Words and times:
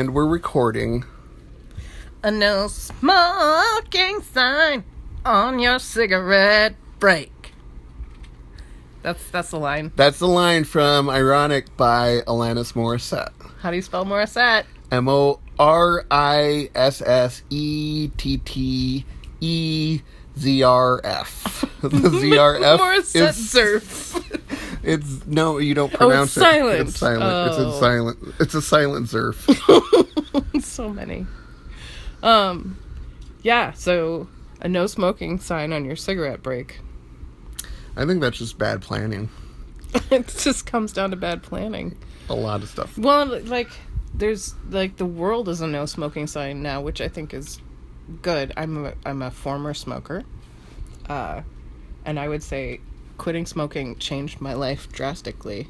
and 0.00 0.14
we're 0.14 0.26
recording. 0.26 1.04
A 2.22 2.30
no 2.30 2.68
smoking 2.68 4.22
sign 4.22 4.82
on 5.26 5.58
your 5.58 5.78
cigarette 5.78 6.74
break. 6.98 7.52
That's 9.02 9.30
that's 9.30 9.50
the 9.50 9.58
line. 9.58 9.92
That's 9.96 10.18
the 10.18 10.26
line 10.26 10.64
from 10.64 11.10
Ironic 11.10 11.76
by 11.76 12.22
Alanis 12.26 12.72
Morissette. 12.72 13.32
How 13.60 13.68
do 13.68 13.76
you 13.76 13.82
spell 13.82 14.06
Morissette? 14.06 14.64
M 14.90 15.06
O 15.06 15.38
R 15.58 16.06
I 16.10 16.70
S 16.74 17.02
S 17.02 17.42
E 17.50 18.08
T 18.16 18.38
T 18.38 19.04
E 19.40 20.00
Z 20.38 20.62
R 20.62 21.00
F. 21.04 21.66
The 21.82 22.10
Z 22.20 22.38
R 22.38 22.56
F 22.56 22.80
Morissette 22.80 23.28
is 23.28 23.54
Zerf. 23.54 24.39
It's 24.82 25.26
no, 25.26 25.58
you 25.58 25.74
don't 25.74 25.92
Oh, 25.94 25.96
pronounce 25.96 26.36
it's 26.36 26.38
it. 26.38 26.40
silent. 26.40 26.80
It's 26.88 26.98
silent. 26.98 27.50
It's 27.50 27.58
Oh. 27.58 27.68
a 27.68 27.80
silent. 27.80 28.18
It's 28.40 28.54
a 28.54 28.62
silent 28.62 29.06
Zerf. 29.08 30.62
so 30.62 30.88
many. 30.88 31.26
Um, 32.22 32.78
yeah. 33.42 33.72
So 33.72 34.28
a 34.60 34.68
no 34.68 34.86
smoking 34.86 35.38
sign 35.38 35.72
on 35.72 35.84
your 35.84 35.96
cigarette 35.96 36.42
break. 36.42 36.80
I 37.96 38.06
think 38.06 38.20
that's 38.20 38.38
just 38.38 38.56
bad 38.58 38.80
planning. 38.82 39.28
it 40.10 40.28
just 40.28 40.66
comes 40.66 40.92
down 40.92 41.10
to 41.10 41.16
bad 41.16 41.42
planning. 41.42 41.96
A 42.28 42.34
lot 42.34 42.62
of 42.62 42.68
stuff. 42.68 42.96
Well, 42.96 43.26
like 43.42 43.68
there's 44.14 44.54
like 44.70 44.96
the 44.96 45.06
world 45.06 45.48
is 45.48 45.60
a 45.60 45.66
no 45.66 45.84
smoking 45.86 46.26
sign 46.26 46.62
now, 46.62 46.80
which 46.80 47.00
I 47.00 47.08
think 47.08 47.34
is 47.34 47.60
good. 48.22 48.52
I'm 48.56 48.86
a, 48.86 48.92
I'm 49.04 49.20
a 49.22 49.30
former 49.30 49.74
smoker, 49.74 50.22
uh, 51.08 51.42
and 52.04 52.18
I 52.20 52.28
would 52.28 52.42
say 52.42 52.80
quitting 53.20 53.44
smoking 53.44 53.96
changed 53.98 54.40
my 54.40 54.54
life 54.54 54.90
drastically. 54.90 55.68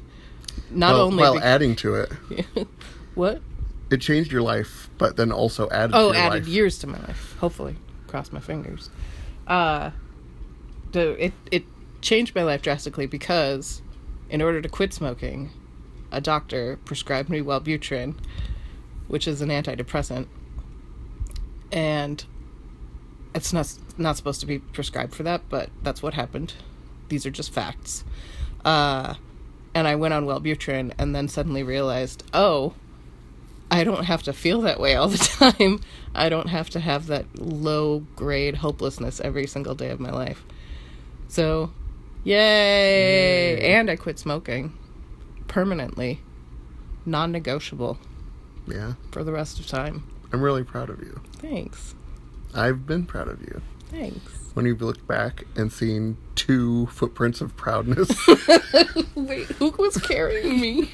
Not 0.69 0.93
Well, 0.93 1.01
only 1.07 1.21
while 1.21 1.33
be- 1.33 1.41
adding 1.41 1.75
to 1.77 1.95
it, 1.95 2.11
what 3.15 3.41
it 3.89 3.99
changed 3.99 4.31
your 4.31 4.41
life, 4.41 4.89
but 4.97 5.17
then 5.17 5.31
also 5.33 5.69
added. 5.69 5.93
oh 5.93 6.13
added 6.13 6.45
life. 6.45 6.47
years 6.47 6.79
to 6.79 6.87
my 6.87 6.97
life. 6.99 7.35
Hopefully, 7.39 7.75
cross 8.07 8.31
my 8.31 8.39
fingers. 8.39 8.89
Uh, 9.47 9.91
the 10.93 11.25
it 11.25 11.33
it 11.51 11.63
changed 12.01 12.33
my 12.35 12.43
life 12.43 12.61
drastically 12.61 13.05
because 13.05 13.81
in 14.29 14.41
order 14.41 14.61
to 14.61 14.69
quit 14.69 14.93
smoking, 14.93 15.51
a 16.11 16.21
doctor 16.21 16.79
prescribed 16.85 17.29
me 17.29 17.41
Wellbutrin, 17.41 18.15
which 19.09 19.27
is 19.27 19.41
an 19.41 19.49
antidepressant, 19.49 20.27
and 21.71 22.23
it's 23.35 23.51
not 23.53 23.73
not 23.97 24.15
supposed 24.17 24.39
to 24.39 24.45
be 24.45 24.59
prescribed 24.59 25.13
for 25.13 25.23
that, 25.23 25.41
but 25.49 25.69
that's 25.83 26.01
what 26.01 26.13
happened. 26.13 26.53
These 27.11 27.25
are 27.25 27.29
just 27.31 27.51
facts. 27.51 28.05
Uh, 28.63 29.15
and 29.75 29.85
I 29.85 29.95
went 29.95 30.13
on 30.13 30.25
Wellbutrin, 30.25 30.93
and 30.97 31.13
then 31.13 31.27
suddenly 31.27 31.61
realized, 31.61 32.23
oh, 32.33 32.73
I 33.69 33.83
don't 33.83 34.05
have 34.05 34.23
to 34.23 34.33
feel 34.33 34.61
that 34.61 34.79
way 34.79 34.95
all 34.95 35.09
the 35.09 35.17
time. 35.57 35.81
I 36.15 36.29
don't 36.29 36.47
have 36.47 36.69
to 36.69 36.79
have 36.79 37.07
that 37.07 37.25
low 37.37 37.99
grade 38.15 38.55
hopelessness 38.55 39.19
every 39.19 39.45
single 39.45 39.75
day 39.75 39.89
of 39.89 39.99
my 39.99 40.09
life. 40.09 40.45
So, 41.27 41.71
yay! 42.23 43.57
Yay. 43.59 43.73
And 43.73 43.91
I 43.91 43.97
quit 43.97 44.17
smoking 44.17 44.71
permanently, 45.49 46.21
non 47.05 47.33
negotiable 47.33 47.97
Yeah, 48.67 48.93
for 49.11 49.25
the 49.25 49.33
rest 49.33 49.59
of 49.59 49.67
time. 49.67 50.07
I'm 50.31 50.41
really 50.41 50.63
proud 50.63 50.89
of 50.89 51.01
you. 51.01 51.19
Thanks. 51.33 51.93
I've 52.53 52.87
been 52.87 53.05
proud 53.05 53.27
of 53.27 53.41
you. 53.41 53.61
Thanks. 53.89 54.40
When 54.53 54.65
you 54.65 54.75
look 54.75 55.07
back 55.07 55.45
and 55.55 55.71
seen 55.71 56.17
two 56.35 56.87
footprints 56.87 57.39
of 57.41 57.55
proudness. 57.55 58.09
Wait, 59.15 59.47
who 59.47 59.69
was 59.77 59.95
carrying 59.97 60.59
me? 60.59 60.91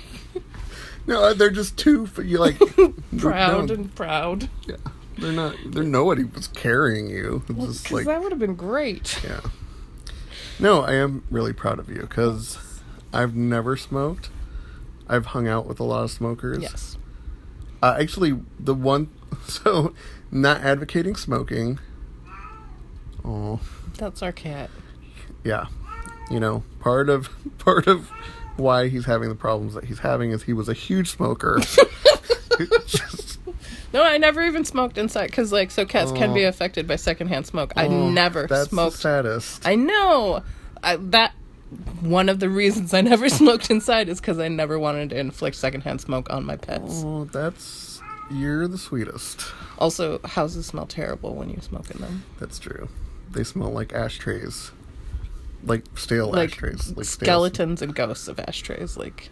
no, 1.08 1.34
they're 1.34 1.50
just 1.50 1.76
two. 1.78 2.08
You 2.24 2.38
like 2.38 2.58
proud 3.18 3.70
no, 3.70 3.74
and 3.74 3.96
proud. 3.96 4.50
yeah, 4.68 4.76
they're 5.18 5.32
not. 5.32 5.56
They're 5.66 5.84
nobody 5.84 6.24
was 6.24 6.48
carrying 6.48 7.10
you. 7.10 7.44
It's 7.50 7.60
just 7.66 7.84
Because 7.84 7.92
like 7.92 8.06
that 8.06 8.22
would 8.22 8.32
have 8.32 8.40
been 8.40 8.56
great. 8.56 9.20
yeah. 9.24 9.40
No, 10.60 10.82
I 10.82 10.94
am 10.94 11.24
really 11.32 11.54
proud 11.54 11.80
of 11.80 11.90
you 11.90 12.02
because 12.02 12.82
I've 13.14 13.36
never 13.36 13.76
smoked. 13.78 14.30
I've 15.08 15.28
hung 15.28 15.48
out 15.48 15.66
with 15.66 15.80
a 15.80 15.84
lot 15.84 16.04
of 16.04 16.12
smokers. 16.12 16.62
Yes. 16.62 16.98
Uh, 17.82 17.96
actually, 18.00 18.40
the 18.60 18.74
one 18.74 19.10
so 19.48 19.94
not 20.32 20.62
advocating 20.62 21.16
smoking. 21.16 21.80
Oh, 23.28 23.60
That's 23.98 24.22
our 24.24 24.32
cat. 24.32 24.70
yeah. 25.44 25.66
You 26.32 26.40
know, 26.40 26.64
part 26.80 27.10
of 27.10 27.30
part 27.60 27.88
of 27.88 28.10
why 28.58 28.88
he's 28.88 29.06
having 29.06 29.30
the 29.30 29.36
problems 29.36 29.74
that 29.76 29.86
he's 29.86 30.00
having 30.00 30.32
is 30.32 30.44
he 30.44 30.54
was 30.54 30.68
a 30.70 30.74
huge 30.74 31.10
smoker. 31.12 31.60
Just- 31.62 33.40
No, 33.94 34.04
I 34.04 34.18
never 34.18 34.44
even 34.44 34.66
smoked 34.66 34.98
inside 34.98 35.28
because, 35.28 35.52
like, 35.54 35.72
so 35.72 35.86
cats 35.86 36.12
can 36.12 36.34
be 36.34 36.46
Oh. 36.46 36.50
affected 36.50 36.88
by 36.88 36.98
secondhand 36.98 37.48
smoke. 37.48 37.72
I 37.78 37.88
oh, 37.88 38.10
never 38.10 38.46
that's 38.46 38.70
smoked. 38.70 38.96
the 38.98 39.02
saddest. 39.02 39.66
I 39.66 39.76
know. 39.76 40.44
I, 40.84 40.98
that 40.98 41.32
one 42.02 42.28
of 42.28 42.40
the 42.42 42.50
reasons 42.50 42.94
I 42.94 43.00
never 43.02 43.30
smoked 43.30 43.70
inside 43.70 44.10
is 44.10 44.20
because 44.20 44.40
I 44.40 44.50
never 44.50 44.78
wanted 44.78 45.12
to 45.12 45.18
inflict 45.20 45.56
secondhand 45.56 46.02
smoke 46.02 46.30
on 46.32 46.44
my 46.46 46.58
pets. 46.58 47.02
oh, 47.06 47.26
that's 47.32 48.02
you're 48.30 48.68
the 48.68 48.78
sweetest. 48.78 49.46
Also, 49.80 50.20
houses 50.26 50.66
smell 50.66 50.86
terrible 50.86 51.34
when 51.36 51.50
you 51.50 51.60
smoke 51.62 51.90
in 51.90 52.02
them. 52.02 52.24
That's 52.40 52.60
true. 52.60 52.90
They 53.32 53.44
smell 53.44 53.70
like 53.72 53.94
ashtrays, 53.94 54.72
like 55.64 55.84
stale 55.96 56.32
Like 56.32 56.52
ashtrays, 56.52 56.96
like 56.96 57.06
stale- 57.06 57.26
skeletons 57.26 57.82
and 57.82 57.94
ghosts 57.94 58.28
of 58.28 58.40
ashtrays. 58.40 58.98
Like, 58.98 59.30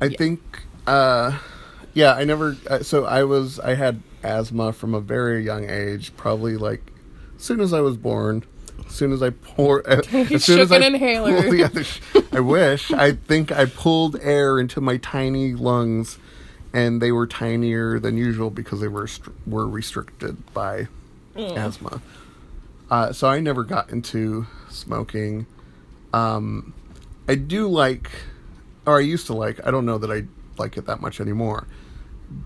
I 0.00 0.06
Yeah. 0.06 0.16
think, 0.16 0.40
uh, 0.86 1.38
yeah, 1.94 2.14
I 2.14 2.24
never. 2.24 2.56
Uh, 2.68 2.80
so 2.82 3.04
I 3.04 3.24
was, 3.24 3.58
I 3.60 3.74
had 3.74 4.02
asthma 4.22 4.72
from 4.72 4.94
a 4.94 5.00
very 5.00 5.44
young 5.44 5.68
age, 5.68 6.12
probably 6.16 6.56
like 6.56 6.82
as 7.36 7.42
soon 7.42 7.60
as 7.60 7.72
I 7.72 7.80
was 7.80 7.96
born. 7.96 8.44
As 8.86 8.94
soon 8.94 9.12
as 9.12 9.22
I 9.22 9.30
pour, 9.30 9.86
uh, 9.88 9.96
as 10.02 10.08
soon 10.28 10.38
shook 10.38 10.58
as 10.60 10.72
I 10.72 10.78
inhaler. 10.78 11.54
yeah, 11.54 11.68
I 12.32 12.40
wish. 12.40 12.90
I 12.92 13.12
think 13.12 13.52
I 13.52 13.66
pulled 13.66 14.16
air 14.22 14.58
into 14.58 14.80
my 14.80 14.96
tiny 14.98 15.52
lungs, 15.54 16.18
and 16.72 17.02
they 17.02 17.12
were 17.12 17.26
tinier 17.26 17.98
than 17.98 18.16
usual 18.16 18.50
because 18.50 18.80
they 18.80 18.88
were 18.88 19.08
were 19.46 19.66
restricted 19.68 20.36
by 20.54 20.88
asthma. 21.38 22.00
Uh, 22.90 23.12
so 23.12 23.28
I 23.28 23.40
never 23.40 23.64
got 23.64 23.90
into 23.90 24.46
smoking. 24.70 25.46
Um, 26.12 26.72
I 27.28 27.34
do 27.34 27.68
like, 27.68 28.10
or 28.86 28.98
I 28.98 29.02
used 29.02 29.26
to 29.26 29.34
like. 29.34 29.64
I 29.66 29.70
don't 29.70 29.84
know 29.86 29.98
that 29.98 30.10
I 30.10 30.24
like 30.58 30.76
it 30.76 30.86
that 30.86 31.00
much 31.00 31.20
anymore. 31.20 31.66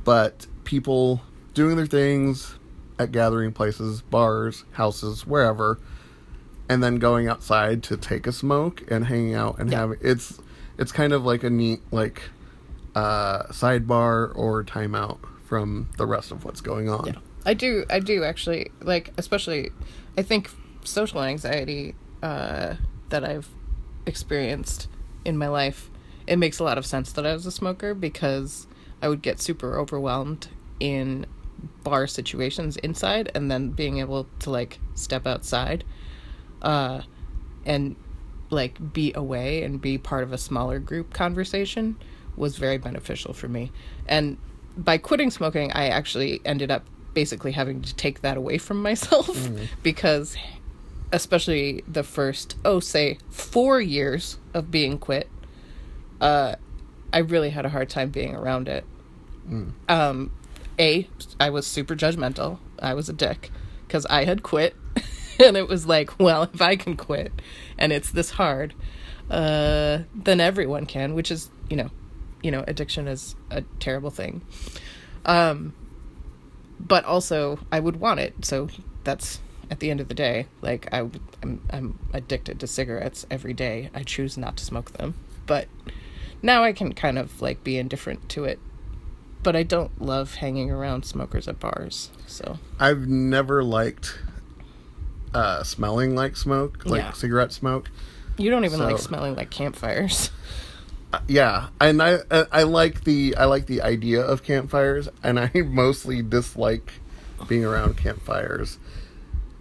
But 0.04 0.47
people 0.64 1.22
doing 1.54 1.76
their 1.76 1.86
things 1.86 2.56
at 2.98 3.12
gathering 3.12 3.52
places, 3.52 4.02
bars, 4.02 4.64
houses, 4.72 5.26
wherever, 5.26 5.78
and 6.69 6.82
then 6.82 6.97
going 6.97 7.28
outside 7.28 7.82
to 7.84 7.97
take 7.97 8.26
a 8.26 8.32
smoke 8.32 8.82
and 8.91 9.06
hanging 9.06 9.34
out 9.34 9.58
and 9.58 9.70
Yeah. 9.70 9.78
having 9.78 9.98
it's 10.00 10.41
it's 10.78 10.91
kind 10.92 11.12
of 11.12 11.25
like 11.25 11.42
a 11.44 11.50
neat 11.50 11.81
like 11.91 12.22
uh, 12.94 13.44
sidebar 13.48 14.32
or 14.36 14.62
timeout 14.64 15.19
from 15.47 15.88
the 15.98 16.06
rest 16.06 16.31
of 16.32 16.44
what's 16.44 16.60
going 16.60 16.88
on. 16.88 17.06
yeah, 17.06 17.12
I 17.44 17.54
do. 17.54 17.84
I 17.91 17.98
do 17.98 18.25
actually 18.25 18.70
like, 18.80 19.12
especially. 19.16 19.70
I 20.16 20.22
think 20.22 20.50
social 20.84 21.22
anxiety 21.22 21.94
uh, 22.22 22.75
that 23.08 23.25
I've 23.25 23.48
experienced 24.06 24.88
in 25.25 25.38
my 25.38 25.48
life. 25.48 25.91
It 26.26 26.36
makes 26.36 26.58
a 26.58 26.64
lot 26.64 26.78
of 26.78 26.86
sense 26.86 27.12
that 27.12 27.26
I 27.26 27.32
was 27.32 27.47
a 27.47 27.50
smoker 27.50 27.94
because 27.94 28.66
I 29.00 29.08
would 29.08 29.22
get 29.22 29.41
super 29.41 29.78
overwhelmed 29.78 30.48
in 30.78 31.26
bar 31.82 32.06
situations 32.06 32.76
inside, 32.78 33.31
and 33.34 33.50
then 33.50 33.70
being 33.70 33.98
able 33.98 34.26
to 34.41 34.50
like 34.50 34.78
step 34.94 35.26
outside, 35.26 35.84
uh, 36.60 37.02
and 37.64 37.97
like 38.50 38.92
be 38.92 39.12
away 39.14 39.62
and 39.62 39.81
be 39.81 39.98
part 39.98 40.22
of 40.22 40.32
a 40.32 40.38
smaller 40.38 40.78
group 40.78 41.12
conversation 41.12 41.97
was 42.36 42.56
very 42.56 42.78
beneficial 42.78 43.32
for 43.32 43.48
me. 43.48 43.72
And 44.06 44.36
by 44.76 44.98
quitting 44.98 45.31
smoking, 45.31 45.72
I 45.72 45.88
actually 45.88 46.40
ended 46.44 46.70
up 46.70 46.84
basically 47.14 47.53
having 47.53 47.82
to 47.82 47.94
take 47.94 48.20
that 48.23 48.37
away 48.37 48.59
from 48.59 48.82
myself 48.82 49.49
because 49.82 50.37
especially 51.12 51.82
the 51.87 52.03
first 52.03 52.56
oh 52.64 52.81
say 52.81 53.19
4 53.31 53.81
years 53.81 54.38
of 54.55 54.70
being 54.70 54.99
quit 54.99 55.29
uh 56.20 56.55
I 57.12 57.19
really 57.19 57.50
had 57.50 57.67
a 57.67 57.69
hard 57.69 57.91
time 57.91 58.09
being 58.09 58.35
around 58.35 58.69
it. 58.69 58.85
Um 59.88 60.31
a 60.79 61.06
I 61.38 61.50
was 61.50 61.67
super 61.67 61.94
judgmental. 61.94 62.59
I 62.79 62.94
was 62.94 63.09
a 63.09 63.12
dick 63.12 63.50
cuz 63.88 64.06
I 64.06 64.25
had 64.25 64.43
quit 64.43 64.75
and 65.38 65.56
it 65.56 65.69
was 65.69 65.87
like, 65.87 66.19
well, 66.19 66.44
if 66.44 66.62
I 66.62 66.76
can 66.76 66.97
quit 66.97 67.32
and 67.76 67.93
it's 67.93 68.11
this 68.11 68.31
hard, 68.31 68.73
uh 69.31 69.99
then 70.15 70.41
everyone 70.41 70.87
can, 70.87 71.15
which 71.15 71.31
is, 71.31 71.50
you 71.69 71.76
know, 71.76 71.91
you 72.43 72.50
know, 72.50 72.65
addiction 72.67 73.06
is 73.06 73.37
a 73.50 73.62
terrible 73.81 74.11
thing. 74.11 74.41
Um 75.26 75.75
but 76.87 77.05
also 77.05 77.58
I 77.70 77.81
would 77.81 77.96
want 77.96 78.20
it. 78.20 78.44
So 78.44 78.69
that's 79.05 79.40
at 79.70 79.81
the 79.81 79.90
end 79.90 80.00
of 80.00 80.08
the 80.08 80.14
day, 80.14 80.46
like 80.61 80.88
I 80.93 81.02
would- 81.02 81.20
I'm 81.43 81.61
I'm 81.70 81.99
addicted 82.12 82.61
to 82.61 82.67
cigarettes 82.67 83.25
every 83.31 83.55
day. 83.55 83.90
I 83.94 84.02
choose 84.02 84.37
not 84.37 84.56
to 84.58 84.64
smoke 84.64 84.93
them, 84.93 85.14
but 85.46 85.69
now 86.43 86.62
I 86.64 86.73
can 86.73 86.93
kind 86.93 87.19
of 87.19 87.40
like 87.40 87.62
be 87.64 87.79
indifferent 87.79 88.29
to 88.31 88.44
it 88.44 88.58
but 89.44 89.56
I 89.56 89.64
don't 89.64 90.00
love 90.00 90.34
hanging 90.34 90.70
around 90.70 91.05
smokers 91.05 91.49
at 91.49 91.58
bars. 91.58 92.11
So 92.29 92.58
I've 92.79 93.08
never 93.08 93.64
liked 93.64 94.17
uh, 95.34 95.64
smelling 95.64 96.14
like 96.14 96.37
smoke, 96.37 96.84
like 96.87 97.00
Yeah. 97.00 97.12
cigarette 97.12 97.50
smoke. 97.52 97.90
you 98.38 98.50
don't 98.50 98.64
even 98.64 98.79
like 98.81 98.99
smelling 98.99 99.34
like 99.34 99.50
campfires. 99.50 100.31
Yeah, 101.29 101.69
and 101.81 102.03
I 102.03 102.19
I 102.31 102.47
I 102.53 102.62
like 102.62 103.05
the 103.05 103.37
I 103.37 103.44
like 103.44 103.67
the 103.67 103.82
idea 103.82 104.23
of 104.23 104.43
campfires, 104.43 105.09
and 105.23 105.38
I 105.38 105.50
mostly 105.67 106.23
dislike 106.23 106.93
being 107.49 107.64
around 107.64 107.97
campfires. 107.97 108.79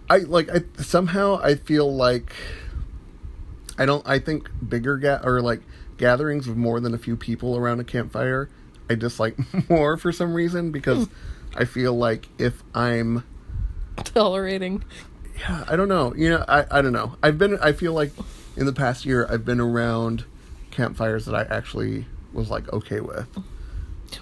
I 0.08 0.18
like 0.18 0.50
I 0.50 0.62
somehow 0.82 1.40
I 1.42 1.54
feel 1.54 1.94
like 1.94 2.32
I 3.78 3.86
don't 3.86 4.06
I 4.06 4.18
think 4.18 4.50
bigger 4.66 4.98
ga- 4.98 5.20
or 5.24 5.40
like 5.40 5.62
gatherings 5.96 6.48
of 6.48 6.56
more 6.56 6.80
than 6.80 6.94
a 6.94 6.98
few 6.98 7.16
people 7.16 7.56
around 7.56 7.80
a 7.80 7.84
campfire 7.84 8.50
I 8.90 8.94
dislike 8.94 9.36
more 9.70 9.96
for 9.96 10.12
some 10.12 10.34
reason 10.34 10.70
because 10.70 11.06
hmm. 11.06 11.12
I 11.54 11.64
feel 11.64 11.94
like 11.94 12.28
if 12.38 12.62
I'm 12.74 13.24
Tolerating. 13.96 14.84
yeah, 15.38 15.64
I 15.68 15.76
don't 15.76 15.88
know. 15.88 16.14
You 16.14 16.30
know, 16.30 16.44
I, 16.48 16.64
I 16.70 16.82
don't 16.82 16.92
know. 16.92 17.16
I've 17.22 17.38
been 17.38 17.58
I 17.60 17.72
feel 17.72 17.92
like 17.92 18.12
in 18.56 18.66
the 18.66 18.72
past 18.72 19.04
year 19.04 19.26
I've 19.30 19.44
been 19.44 19.60
around 19.60 20.24
campfires 20.72 21.26
that 21.26 21.34
I 21.34 21.42
actually 21.54 22.06
was 22.32 22.50
like 22.50 22.72
okay 22.72 23.00
with. 23.00 23.28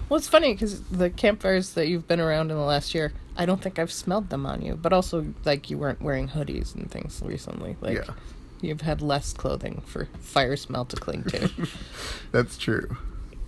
Well, 0.07 0.17
it's 0.17 0.27
funny 0.27 0.53
because 0.53 0.81
the 0.83 1.09
campfires 1.09 1.73
that 1.73 1.87
you've 1.87 2.07
been 2.07 2.19
around 2.21 2.51
in 2.51 2.57
the 2.57 2.63
last 2.63 2.93
year, 2.93 3.11
I 3.35 3.45
don't 3.45 3.61
think 3.61 3.77
I've 3.79 3.91
smelled 3.91 4.29
them 4.29 4.45
on 4.45 4.61
you. 4.61 4.75
But 4.75 4.93
also, 4.93 5.33
like 5.43 5.69
you 5.69 5.77
weren't 5.77 6.01
wearing 6.01 6.29
hoodies 6.29 6.75
and 6.75 6.89
things 6.89 7.21
recently. 7.25 7.75
Like 7.81 7.97
Yeah. 7.97 8.13
you've 8.61 8.81
had 8.81 9.01
less 9.01 9.33
clothing 9.33 9.81
for 9.85 10.07
fire 10.19 10.55
smell 10.55 10.85
to 10.85 10.95
cling 10.95 11.23
to. 11.25 11.49
That's 12.31 12.57
true. 12.57 12.95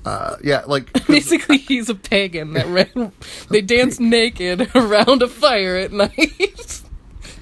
Uh, 0.05 0.35
yeah, 0.43 0.63
like 0.67 0.91
Basically, 1.07 1.57
he's 1.69 1.87
a 1.89 1.95
pagan 1.95 2.53
that 2.53 2.67
ran. 2.67 3.13
They 3.49 3.61
dance 3.61 3.99
naked 4.01 4.69
around 4.75 5.21
a 5.21 5.29
fire 5.29 5.77
at 5.77 5.93
night. 5.93 6.11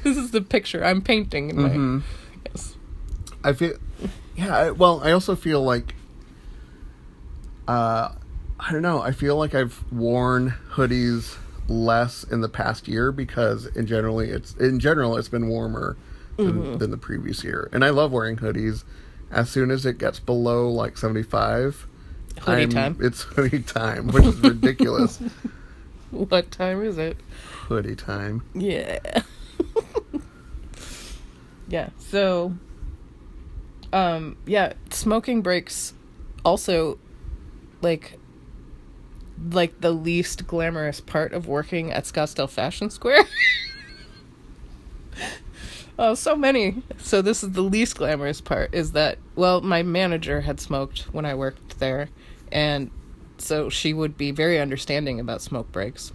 this 0.04 0.18
is 0.18 0.30
the 0.30 0.42
picture 0.42 0.86
I'm 0.86 1.02
painting 1.02 1.50
in 1.50 1.60
my. 1.60 1.69
Mhm. 1.69 2.02
Yes. 2.46 2.75
I 3.44 3.54
feel 3.54 3.78
yeah. 4.36 4.56
I, 4.56 4.72
well, 4.72 5.01
I 5.04 5.12
also 5.12 5.36
feel 5.36 5.63
like 5.63 5.95
uh, 7.68 8.13
I 8.60 8.72
don't 8.72 8.81
know. 8.81 9.01
I 9.01 9.12
feel 9.12 9.38
like 9.38 9.56
I've 9.56 9.83
worn 9.92 10.54
hoodies 10.72 11.38
less 11.68 12.24
in 12.24 12.42
the 12.42 12.50
past 12.50 12.88
year 12.88 13.12
because 13.12 13.66
in 13.68 13.88
generally 13.88 14.30
it's 14.30 14.56
in 14.56 14.80
general 14.80 15.16
it's 15.18 15.30
been 15.30 15.48
warmer 15.48 15.95
than, 16.38 16.78
than 16.80 16.92
the 16.92 16.98
previous 16.98 17.44
year, 17.44 17.69
and 17.72 17.86
I 17.86 17.89
love 17.89 18.12
wearing 18.12 18.38
hoodies. 18.38 18.83
As 19.30 19.50
soon 19.50 19.72
as 19.72 19.86
it 19.86 19.98
gets 19.98 20.19
below 20.19 20.69
like 20.69 20.98
seventy 20.98 21.24
five. 21.24 21.88
Hoodie 22.42 22.68
time. 22.68 22.98
It's 23.00 23.22
hoodie 23.22 23.62
time, 23.62 24.07
which 24.07 24.25
is 24.25 24.39
ridiculous. 24.39 25.22
What 26.12 26.51
time 26.51 26.84
is 26.84 26.98
it? 26.98 27.16
hoodie 27.72 27.95
time. 27.95 28.44
Yeah. 28.54 29.00
yeah. 31.69 31.89
So 31.98 32.54
um 33.94 34.38
yeah, 34.46 34.74
smoking 34.90 35.42
breaks 35.42 35.94
also 36.44 36.98
like 37.82 38.18
like 39.52 39.82
the 39.82 39.92
least 39.92 40.46
glamorous 40.48 41.02
part 41.02 41.34
of 41.34 41.48
working 41.48 41.92
at 41.92 42.04
Scottsdale 42.04 42.50
Fashion 42.50 42.90
Square. 42.90 43.26
oh, 46.00 46.14
so 46.14 46.36
many. 46.36 46.84
So 46.98 47.22
this 47.22 47.44
is 47.44 47.52
the 47.52 47.64
least 47.64 47.98
glamorous 47.98 48.40
part 48.40 48.74
is 48.74 48.92
that 48.92 49.18
well, 49.36 49.62
my 49.62 49.84
manager 49.84 50.42
had 50.42 50.60
smoked 50.60 51.14
when 51.14 51.26
I 51.26 51.34
worked 51.34 51.80
there 51.80 52.10
and 52.52 52.92
so 53.38 53.70
she 53.70 53.94
would 53.94 54.18
be 54.18 54.32
very 54.32 54.60
understanding 54.60 55.20
about 55.20 55.42
smoke 55.42 55.72
breaks 55.72 56.12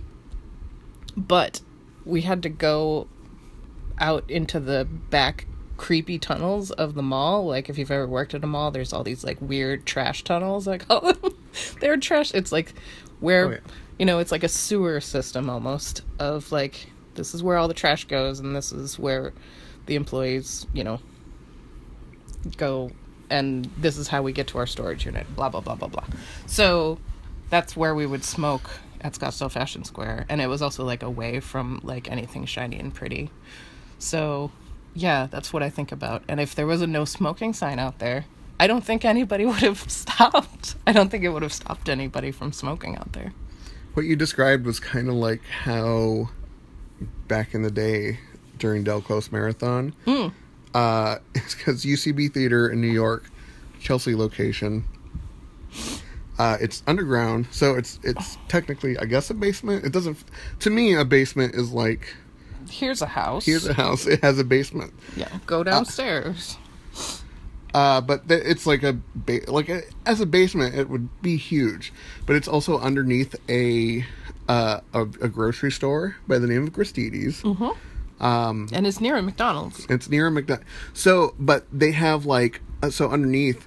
but 1.17 1.61
we 2.05 2.21
had 2.21 2.43
to 2.43 2.49
go 2.49 3.09
out 3.99 4.29
into 4.31 4.61
the 4.61 4.87
back 5.11 5.47
creepy 5.77 6.19
tunnels 6.19 6.71
of 6.73 6.95
the 6.95 7.03
mall. 7.03 7.47
Like 7.47 7.69
if 7.69 7.79
you've 7.79 7.91
ever 7.91 8.07
worked 8.07 8.35
at 8.35 8.43
a 8.45 8.47
mall, 8.47 8.71
there's 8.71 8.93
all 8.93 9.03
these 9.05 9.25
like 9.25 9.39
weird 9.41 9.87
trash 9.87 10.25
tunnels. 10.25 10.67
I 10.69 10.79
call 10.79 11.13
them. 11.13 11.35
They're 11.81 11.97
trash. 11.97 12.33
It's 12.35 12.53
like 12.53 12.73
where 13.21 13.47
Oh, 13.47 13.51
yeah. 13.53 13.59
you 13.99 14.07
know 14.07 14.19
it's 14.19 14.33
like 14.33 14.45
a 14.45 14.49
sewer 14.49 15.01
system 15.01 15.49
almost 15.51 16.03
of 16.19 16.51
like 16.53 16.91
this 17.15 17.35
is 17.35 17.43
where 17.43 17.57
all 17.57 17.67
the 17.69 17.75
trash 17.75 18.05
goes 18.05 18.41
and 18.41 18.55
this 18.55 18.73
is 18.73 18.99
where 18.99 19.33
the 19.87 19.95
employees 19.95 20.67
you 20.75 20.85
know 20.85 21.01
go 22.57 22.91
and 23.31 23.65
this 23.79 23.97
is 23.97 24.07
how 24.09 24.23
we 24.23 24.33
get 24.33 24.47
to 24.49 24.59
our 24.59 24.67
storage 24.67 25.05
unit. 25.07 25.27
Blah 25.35 25.49
blah 25.49 25.61
blah 25.61 25.75
blah 25.75 25.89
blah. 25.89 26.05
So 26.47 26.99
that's 27.51 27.77
where 27.77 27.95
we 27.95 28.07
would 28.07 28.25
smoke 28.25 28.71
at 29.01 29.13
Scottsdale 29.15 29.51
Fashion 29.51 29.85
Square, 29.85 30.27
and 30.29 30.41
it 30.41 30.47
was 30.47 30.63
also 30.63 30.85
like 30.85 31.03
away 31.03 31.41
from 31.41 31.81
like 31.83 32.11
anything 32.11 32.45
shiny 32.47 32.79
and 32.79 32.95
pretty. 32.95 33.31
So, 33.99 34.51
yeah, 34.97 35.27
that's 35.31 35.53
what 35.53 35.63
I 35.63 35.71
think 35.71 35.93
about. 35.93 36.23
And 36.29 36.41
if 36.41 36.55
there 36.55 36.67
was 36.67 36.81
a 36.83 36.87
no 36.87 37.05
smoking 37.05 37.53
sign 37.53 37.79
out 37.79 37.99
there, 37.99 38.25
I 38.59 38.67
don't 38.67 38.83
think 38.85 39.05
anybody 39.05 39.45
would 39.51 39.59
have 39.63 39.91
stopped. 39.91 40.75
I 40.87 40.93
don't 40.93 41.11
think 41.11 41.23
it 41.25 41.29
would 41.29 41.43
have 41.43 41.53
stopped 41.53 41.89
anybody 41.89 42.33
from 42.33 42.53
smoking 42.53 42.97
out 42.97 43.13
there. 43.13 43.33
What 43.95 44.07
you 44.07 44.17
described 44.17 44.67
was 44.67 44.81
kind 44.81 45.09
of 45.09 45.15
like 45.15 45.43
how 45.45 46.31
back 47.29 47.55
in 47.55 47.63
the 47.63 47.71
day 47.71 48.19
during 48.59 48.85
Del 48.85 49.01
Close 49.03 49.31
Marathon, 49.31 49.95
Mm. 50.07 50.33
uh, 50.75 51.17
it's 51.35 51.55
because 51.55 51.85
UCB 51.85 52.33
Theater 52.33 52.69
in 52.69 52.81
New 52.81 52.91
York, 52.93 53.31
Chelsea 53.81 54.15
location. 54.15 54.85
Uh, 56.39 56.59
it's 56.61 56.83
underground, 56.87 57.47
so 57.51 57.75
it's 57.75 57.99
it's 58.03 58.37
technically, 58.49 58.99
I 58.99 59.07
guess, 59.07 59.31
a 59.31 59.35
basement. 59.35 59.85
It 59.87 59.93
doesn't. 59.93 60.19
To 60.61 60.71
me, 60.71 60.95
a 60.95 61.05
basement 61.05 61.55
is 61.55 61.73
like 61.73 62.15
Here's 62.71 63.03
a 63.03 63.07
house. 63.07 63.45
here's 63.47 63.67
a 63.67 63.75
house. 63.75 64.07
It 64.07 64.23
has 64.23 64.39
a 64.39 64.45
basement, 64.45 64.93
yeah. 65.17 65.29
Go 65.47 65.63
downstairs. 65.65 66.57
uh, 67.75 68.01
but 68.01 68.29
th- 68.29 68.43
it's 68.45 68.67
like 68.67 68.83
a 68.83 68.95
ba- 69.15 69.41
like 69.49 69.69
a, 69.69 69.83
as 70.07 70.21
a 70.21 70.27
basement, 70.27 70.75
it 70.75 70.89
would 70.89 71.09
be 71.23 71.37
huge, 71.37 71.93
but 72.27 72.37
it's 72.37 72.49
also 72.49 72.79
underneath 72.79 73.35
a 73.49 74.05
uh, 74.49 74.81
a, 74.95 75.01
a 75.03 75.29
grocery 75.29 75.73
store 75.73 76.17
by 76.29 76.39
the 76.39 76.47
name 76.47 76.63
of 76.67 76.73
Gristedes. 76.73 77.43
Um, 78.19 78.69
and 78.73 78.87
it's 78.87 79.01
near 79.01 79.17
a 79.17 79.23
McDonald's. 79.23 79.87
It's 79.91 80.09
near 80.09 80.29
a 80.29 80.31
McDonald's. 80.31 80.67
So, 80.95 81.35
but 81.39 81.67
they 81.73 81.93
have 81.93 82.25
like 82.25 82.61
uh, 82.83 82.91
so 82.91 83.11
underneath 83.11 83.67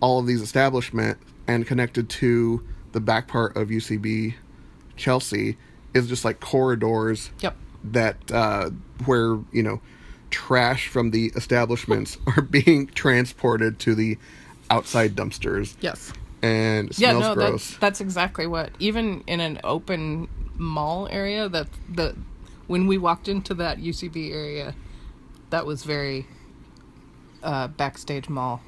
all 0.00 0.18
of 0.18 0.26
these 0.26 0.42
establishment 0.42 1.18
and 1.46 1.66
connected 1.66 2.08
to 2.10 2.62
the 2.92 3.00
back 3.00 3.28
part 3.28 3.56
of 3.56 3.68
UCB 3.68 4.34
Chelsea 4.96 5.56
is 5.94 6.06
just 6.08 6.24
like 6.24 6.38
corridors 6.40 7.30
Yep. 7.40 7.56
That 7.92 8.16
uh, 8.32 8.70
where 9.04 9.38
you 9.52 9.62
know 9.62 9.80
trash 10.30 10.88
from 10.88 11.10
the 11.10 11.26
establishments 11.36 12.18
are 12.36 12.42
being 12.42 12.86
transported 12.88 13.78
to 13.80 13.94
the 13.94 14.18
outside 14.70 15.14
dumpsters 15.14 15.74
Yes. 15.80 16.12
and 16.42 16.96
Yeah, 16.98 17.12
no, 17.12 17.34
gross. 17.34 17.68
that's 17.70 17.78
that's 17.78 18.00
exactly 18.00 18.46
what. 18.46 18.70
Even 18.78 19.22
in 19.26 19.40
an 19.40 19.60
open 19.64 20.28
mall 20.56 21.08
area, 21.10 21.48
that 21.48 21.68
the 21.88 22.14
when 22.66 22.86
we 22.86 22.98
walked 22.98 23.28
into 23.28 23.54
that 23.54 23.78
UCB 23.78 24.30
area, 24.32 24.74
that 25.50 25.64
was 25.64 25.84
very 25.84 26.26
uh, 27.42 27.68
backstage 27.68 28.28
mall 28.28 28.60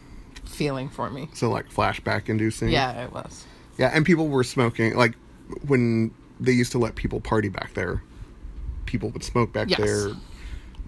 feeling 0.45 0.89
for 0.89 1.11
me. 1.11 1.29
so 1.35 1.51
like 1.51 1.69
flashback 1.73 2.29
inducing. 2.29 2.71
Yeah, 2.71 3.05
it 3.05 3.13
was. 3.13 3.45
Yeah, 3.77 3.91
and 3.93 4.05
people 4.07 4.29
were 4.29 4.45
smoking 4.45 4.97
like 4.97 5.15
when 5.67 6.13
they 6.39 6.53
used 6.53 6.73
to 6.73 6.79
let 6.79 6.95
people 6.95 7.21
party 7.21 7.49
back 7.49 7.75
there. 7.75 8.03
People 8.91 9.11
would 9.11 9.23
smoke 9.23 9.53
back 9.53 9.71
Yes. 9.71 9.79
there, 9.79 10.09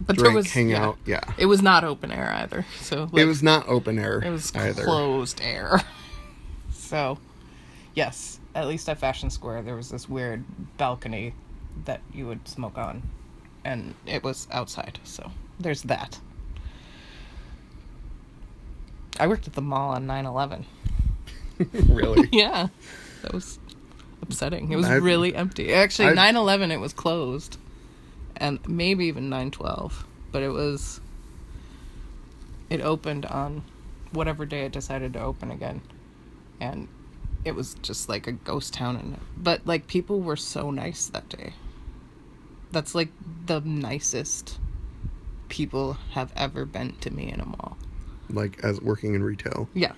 But 0.01 0.17
drink, 0.17 0.23
there 0.23 0.33
was 0.33 0.51
hang 0.51 0.71
yeah. 0.71 0.85
out. 0.87 0.99
Yeah, 1.07 1.21
It 1.39 1.47
was 1.47 1.63
not 1.63 1.85
open 1.85 2.11
air 2.11 2.33
either. 2.33 2.67
So 2.81 3.05
like, 3.13 3.23
it 3.23 3.27
was 3.27 3.45
not 3.45 3.69
open 3.69 3.97
air. 3.97 4.21
it 4.25 4.29
was 4.31 4.53
either. 4.57 4.83
closed 4.83 5.41
air. 5.41 5.81
so, 6.73 7.17
yes, 7.95 8.41
at 8.57 8.67
least 8.67 8.89
at 8.89 8.99
Fashion 8.99 9.31
Square, 9.31 9.63
there 9.63 9.77
was 9.77 9.89
this 9.89 10.09
weird 10.09 10.43
balcony 10.79 11.33
that 11.85 12.01
you 12.13 12.27
would 12.27 12.49
smoke 12.49 12.77
on, 12.77 13.05
and 13.65 13.95
it 14.05 14.25
was 14.25 14.49
outside. 14.51 14.99
So 15.05 15.31
there's 15.61 15.83
that. 15.83 16.19
I 19.21 19.29
worked 19.29 19.47
at 19.47 19.53
the 19.53 19.63
mall 19.63 19.91
on 19.91 20.07
9/11. 20.09 20.65
really. 21.89 22.29
Yeah, 22.33 22.67
that 23.23 23.33
was 23.33 23.61
upsetting. 24.23 24.73
It 24.73 24.77
was 24.77 24.87
I've- 24.87 24.99
really 25.05 25.37
empty. 25.37 25.73
Actually, 25.73 26.09
I've- 26.19 26.37
9/11 26.37 26.73
it 26.73 26.81
was 26.81 26.93
closed, 26.93 27.59
and 28.37 28.59
maybe 28.69 29.07
even 29.07 29.29
9/12, 29.31 30.05
but 30.31 30.43
it 30.43 30.51
was. 30.51 31.01
It 32.71 32.81
opened 32.81 33.27
on 33.27 33.63
whatever 34.13 34.47
day 34.47 34.63
it 34.65 34.73
decided 34.73 35.13
to 35.15 35.21
open 35.21 35.51
again, 35.51 35.83
and 36.61 36.89
it 37.45 37.55
was 37.55 37.75
just 37.83 38.09
like 38.09 38.27
a 38.27 38.33
ghost 38.33 38.73
town. 38.75 38.97
And 38.97 39.19
but 39.37 39.67
like 39.67 39.87
people 39.87 40.21
were 40.21 40.37
so 40.37 40.71
nice 40.71 41.07
that 41.09 41.29
day. 41.29 41.53
That's 42.71 42.95
like 42.95 43.11
the 43.47 43.61
nicest 43.61 44.59
people 45.51 45.95
have 46.13 46.33
ever 46.35 46.65
been 46.65 46.95
to 47.03 47.11
me 47.11 47.31
in 47.31 47.41
a 47.41 47.45
mall. 47.45 47.77
Like 48.31 48.59
as 48.65 48.81
working 48.81 49.15
in 49.15 49.23
retail, 49.23 49.69
Yeah. 49.75 49.93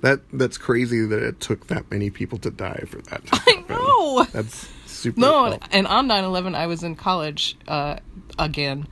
that 0.00 0.22
that's 0.32 0.58
crazy 0.58 1.04
that 1.06 1.22
it 1.22 1.38
took 1.38 1.68
that 1.68 1.88
many 1.88 2.10
people 2.10 2.38
to 2.38 2.50
die 2.50 2.82
for 2.88 3.00
that. 3.02 3.24
To 3.26 3.30
I. 3.46 3.64
No. 3.68 4.24
That's 4.24 4.68
super. 4.98 5.20
No, 5.20 5.58
and, 5.70 5.86
on 5.86 6.08
9/11 6.08 6.54
I 6.54 6.66
was 6.66 6.82
in 6.82 6.96
college 6.96 7.56
uh 7.66 7.96
again. 8.38 8.86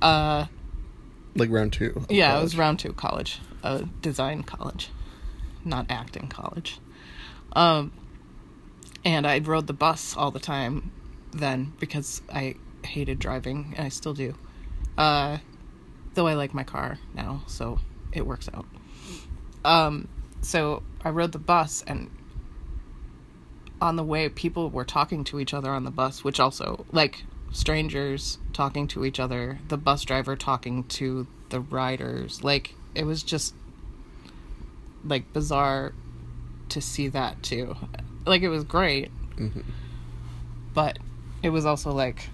Uh 0.00 0.46
like 1.34 1.50
round 1.50 1.72
two. 1.72 2.04
yeah, 2.10 2.38
it 2.38 2.42
was 2.42 2.56
round 2.58 2.78
2 2.78 2.92
college, 2.92 3.40
uh 3.62 3.82
design 4.02 4.42
college, 4.42 4.90
not 5.64 5.86
acting 5.88 6.28
college. 6.28 6.78
Um 7.54 7.92
and 9.04 9.26
I 9.26 9.38
rode 9.38 9.66
the 9.66 9.72
bus 9.72 10.16
all 10.16 10.30
the 10.30 10.40
time 10.40 10.92
then 11.32 11.72
because 11.80 12.20
I 12.32 12.56
hated 12.84 13.18
driving 13.18 13.74
and 13.76 13.86
I 13.86 13.88
still 13.88 14.14
do. 14.14 14.34
Uh 14.98 15.38
though 16.14 16.26
I 16.26 16.34
like 16.34 16.52
my 16.52 16.64
car 16.64 16.98
now, 17.14 17.42
so 17.46 17.78
it 18.12 18.26
works 18.26 18.48
out. 18.52 18.66
Um 19.64 20.08
so 20.42 20.82
I 21.04 21.10
rode 21.10 21.32
the 21.32 21.38
bus 21.38 21.82
and 21.86 22.10
on 23.82 23.96
the 23.96 24.04
way 24.04 24.28
people 24.28 24.70
were 24.70 24.84
talking 24.84 25.24
to 25.24 25.40
each 25.40 25.52
other 25.52 25.70
on 25.70 25.84
the 25.84 25.90
bus 25.90 26.24
which 26.24 26.40
also 26.40 26.86
like 26.92 27.24
strangers 27.50 28.38
talking 28.52 28.86
to 28.88 29.04
each 29.04 29.20
other 29.20 29.58
the 29.68 29.76
bus 29.76 30.04
driver 30.04 30.36
talking 30.36 30.84
to 30.84 31.26
the 31.52 31.60
riders. 31.60 32.42
Like 32.42 32.74
it 32.96 33.04
was 33.04 33.22
just 33.22 33.54
like 35.04 35.32
bizarre 35.32 35.92
to 36.70 36.80
see 36.80 37.06
that 37.08 37.40
too. 37.44 37.76
Like 38.26 38.42
it 38.42 38.48
was 38.48 38.64
great. 38.64 39.10
Mm-hmm. 39.36 39.60
But 40.74 40.98
it 41.42 41.50
was 41.50 41.64
also 41.64 41.92
like 41.92 42.28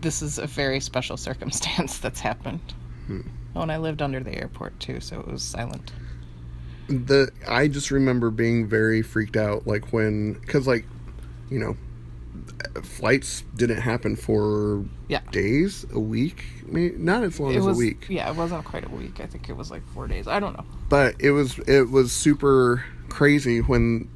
this 0.00 0.22
is 0.22 0.38
a 0.38 0.46
very 0.46 0.80
special 0.80 1.16
circumstance 1.28 1.98
that's 1.98 2.20
happened. 2.20 2.72
Hmm. 3.06 3.20
Oh 3.54 3.62
and 3.62 3.72
i 3.72 3.78
lived 3.78 4.00
under 4.00 4.20
the 4.20 4.32
airport 4.32 4.78
too 4.78 5.00
so 5.00 5.18
it 5.18 5.26
was 5.26 5.42
silent 5.42 5.92
the 6.90 7.30
I 7.48 7.68
just 7.68 7.90
remember 7.90 8.30
being 8.30 8.66
very 8.66 9.02
freaked 9.02 9.36
out, 9.36 9.66
like 9.66 9.92
when, 9.92 10.34
because 10.34 10.66
like, 10.66 10.84
you 11.50 11.58
know, 11.58 11.76
flights 12.82 13.42
didn't 13.56 13.80
happen 13.80 14.16
for 14.16 14.84
yeah. 15.08 15.20
days, 15.30 15.86
a 15.92 16.00
week, 16.00 16.44
maybe 16.66 16.96
not 16.96 17.22
as 17.24 17.40
long 17.40 17.52
it 17.52 17.58
as 17.58 17.64
was 17.64 17.76
a 17.76 17.78
week, 17.78 18.06
yeah 18.08 18.28
it 18.30 18.36
wasn't 18.36 18.64
quite 18.64 18.84
a 18.84 18.88
week. 18.90 19.20
I 19.20 19.26
think 19.26 19.48
it 19.48 19.56
was 19.56 19.70
like 19.70 19.86
four 19.88 20.06
days. 20.06 20.28
I 20.28 20.40
don't 20.40 20.56
know. 20.56 20.64
But 20.88 21.16
it 21.18 21.30
was 21.30 21.58
it 21.60 21.90
was 21.90 22.12
super 22.12 22.84
crazy 23.08 23.60
when 23.60 24.08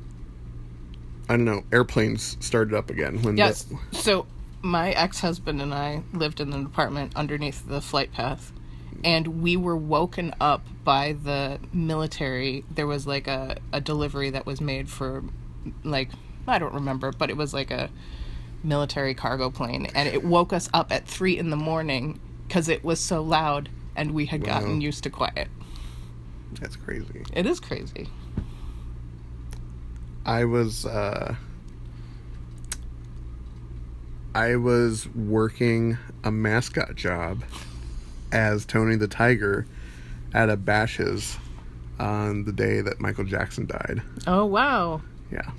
I 1.29 1.37
don't 1.37 1.45
know 1.45 1.65
airplanes 1.73 2.37
started 2.41 2.75
up 2.75 2.91
again 2.91 3.23
when 3.23 3.37
Yes. 3.37 3.65
the, 3.65 3.79
So 3.97 4.27
my 4.63 4.91
ex-husband 4.93 5.61
and 5.61 5.75
I 5.75 6.03
lived 6.13 6.41
in 6.41 6.53
an 6.53 6.65
apartment 6.65 7.13
underneath 7.17 7.67
the 7.67 7.81
flight 7.81 8.13
path 8.13 8.53
and 9.03 9.43
we 9.43 9.57
were 9.57 9.77
woken 9.77 10.35
up 10.41 10.67
by 10.85 11.17
the 11.23 11.59
military. 11.73 12.65
There 12.71 12.87
was 12.87 13.07
like 13.07 13.27
a, 13.27 13.57
a 13.73 13.81
delivery 13.81 14.31
that 14.31 14.47
was 14.47 14.61
made 14.61 14.89
for 14.89 15.25
like 15.83 16.11
I 16.47 16.59
don't 16.59 16.75
remember, 16.75 17.13
but 17.13 17.31
it 17.31 17.37
was 17.37 17.55
like 17.55 17.71
a 17.71 17.91
military 18.63 19.15
cargo 19.15 19.51
plane 19.51 19.87
and 19.95 20.09
it 20.09 20.25
woke 20.25 20.53
us 20.53 20.71
up 20.73 20.91
at 20.91 21.07
3 21.07 21.37
in 21.39 21.51
the 21.51 21.57
morning 21.57 22.19
cuz 22.49 22.69
it 22.69 22.83
was 22.83 22.99
so 22.99 23.23
loud 23.23 23.69
and 23.95 24.13
we 24.13 24.27
had 24.27 24.43
gotten 24.43 24.81
used 24.81 25.03
to 25.03 25.11
quiet. 25.11 25.49
that's 26.61 26.77
crazy. 26.77 27.25
It 27.33 27.47
is 27.47 27.61
crazy. 27.61 28.09
I 30.25 30.45
was 30.45 30.87
uh 30.87 31.37
I 34.35 34.57
was 34.57 35.09
working 35.15 35.99
a 36.25 36.31
mascot 36.31 36.97
job 36.97 37.45
as 38.35 38.67
Tony 38.67 38.97
the 38.97 39.09
Tiger 39.09 39.67
at 40.35 40.51
a 40.51 40.57
Bashas 40.57 41.39
on 41.99 42.45
the 42.45 42.53
day 42.53 42.81
that 42.81 43.01
Michael 43.01 43.25
Jackson 43.25 43.67
died. 43.67 44.03
Oh 44.27 44.45
wow. 44.45 45.01
Yeah. 45.31 45.51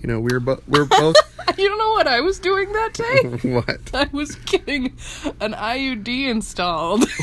You 0.00 0.06
know, 0.06 0.20
we 0.20 0.32
were 0.32 0.40
both 0.40 0.66
we're 0.68 0.84
both 0.84 1.16
You 1.58 1.68
don't 1.68 1.78
know 1.78 1.90
what 1.90 2.06
I 2.06 2.20
was 2.20 2.38
doing 2.38 2.72
that 2.72 2.94
day? 2.94 3.28
what? 3.50 3.80
I 3.92 4.08
was 4.12 4.36
getting 4.36 4.96
an 5.40 5.52
IUD 5.52 6.28
installed. 6.28 7.04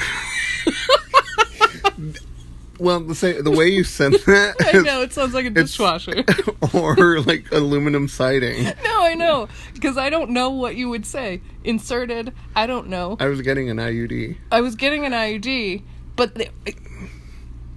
Well, 2.79 2.99
the 2.99 3.15
say 3.15 3.41
the 3.41 3.51
way 3.51 3.67
you 3.67 3.83
sent 3.83 4.13
that 4.25 4.55
I 4.73 4.79
know 4.79 5.01
it 5.01 5.13
sounds 5.13 5.33
like 5.33 5.45
a 5.45 5.49
dishwasher. 5.49 6.23
or 6.73 7.21
like 7.21 7.51
aluminum 7.51 8.07
siding. 8.07 8.63
no, 8.63 9.03
I 9.03 9.13
know 9.15 9.47
because 9.73 9.97
I 9.97 10.09
don't 10.09 10.31
know 10.31 10.49
what 10.49 10.75
you 10.75 10.89
would 10.89 11.05
say. 11.05 11.41
Inserted. 11.63 12.33
I 12.55 12.67
don't 12.67 12.87
know. 12.87 13.17
I 13.19 13.27
was 13.27 13.41
getting 13.41 13.69
an 13.69 13.77
IUD. 13.77 14.37
I 14.51 14.61
was 14.61 14.75
getting 14.75 15.05
an 15.05 15.11
IUD, 15.13 15.83
but 16.15 16.35
it, 16.65 16.75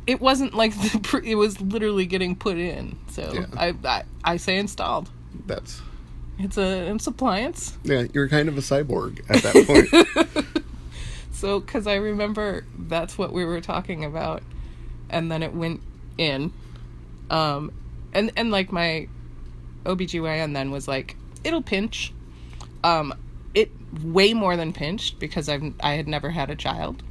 it 0.06 0.20
wasn't 0.20 0.54
like 0.54 0.74
the. 0.74 1.00
Pre, 1.02 1.30
it 1.30 1.36
was 1.36 1.60
literally 1.60 2.06
getting 2.06 2.34
put 2.36 2.56
in. 2.58 2.98
So 3.10 3.32
Yeah. 3.32 3.46
I, 3.56 3.74
I 3.84 4.02
I 4.24 4.36
say 4.36 4.58
installed. 4.58 5.10
That's 5.46 5.80
It's 6.38 6.58
a 6.58 6.90
it's 6.92 7.06
appliance. 7.06 7.78
yeah, 7.84 8.04
you're 8.12 8.28
kind 8.28 8.48
of 8.48 8.58
a 8.58 8.60
cyborg 8.62 9.20
at 9.28 9.42
that 9.42 9.66
point. 9.66 10.46
So 11.38 11.60
because 11.60 11.86
I 11.86 11.94
remember 11.94 12.64
that's 12.76 13.16
what 13.16 13.32
we 13.32 13.44
were 13.44 13.60
talking 13.60 14.04
about, 14.04 14.42
and 15.10 15.30
then 15.30 15.42
it 15.42 15.54
went 15.54 15.80
in, 16.16 16.52
um, 17.30 17.72
and 18.12 18.32
and 18.36 18.50
like 18.50 18.72
my 18.72 19.08
OBGYN 19.84 20.54
then 20.54 20.70
was 20.70 20.88
like, 20.88 21.16
it'll 21.44 21.62
pinch, 21.62 22.12
um, 22.84 23.14
it 23.54 23.70
way 24.02 24.34
more 24.34 24.56
than 24.56 24.72
pinched 24.72 25.18
because 25.18 25.48
I've 25.48 25.72
I 25.80 25.92
had 25.92 26.08
never 26.08 26.30
had 26.30 26.50
a 26.50 26.56
child, 26.56 27.02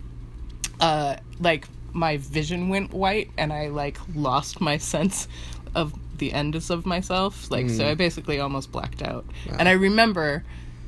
uh, 0.79 1.17
like 1.39 1.67
my 1.93 2.17
vision 2.17 2.69
went 2.69 2.93
white 2.93 3.31
and 3.37 3.51
I 3.51 3.67
like 3.69 3.97
lost 4.13 4.61
my 4.61 4.77
sense 4.93 5.27
of 5.75 5.93
the 6.17 6.33
endness 6.33 6.69
of 6.69 6.85
myself, 6.85 7.51
like 7.51 7.69
so 7.69 7.87
I 7.87 7.93
basically 7.93 8.39
almost 8.39 8.71
blacked 8.71 9.01
out, 9.01 9.25
and 9.59 9.69
I 9.69 9.73
remember 9.73 10.43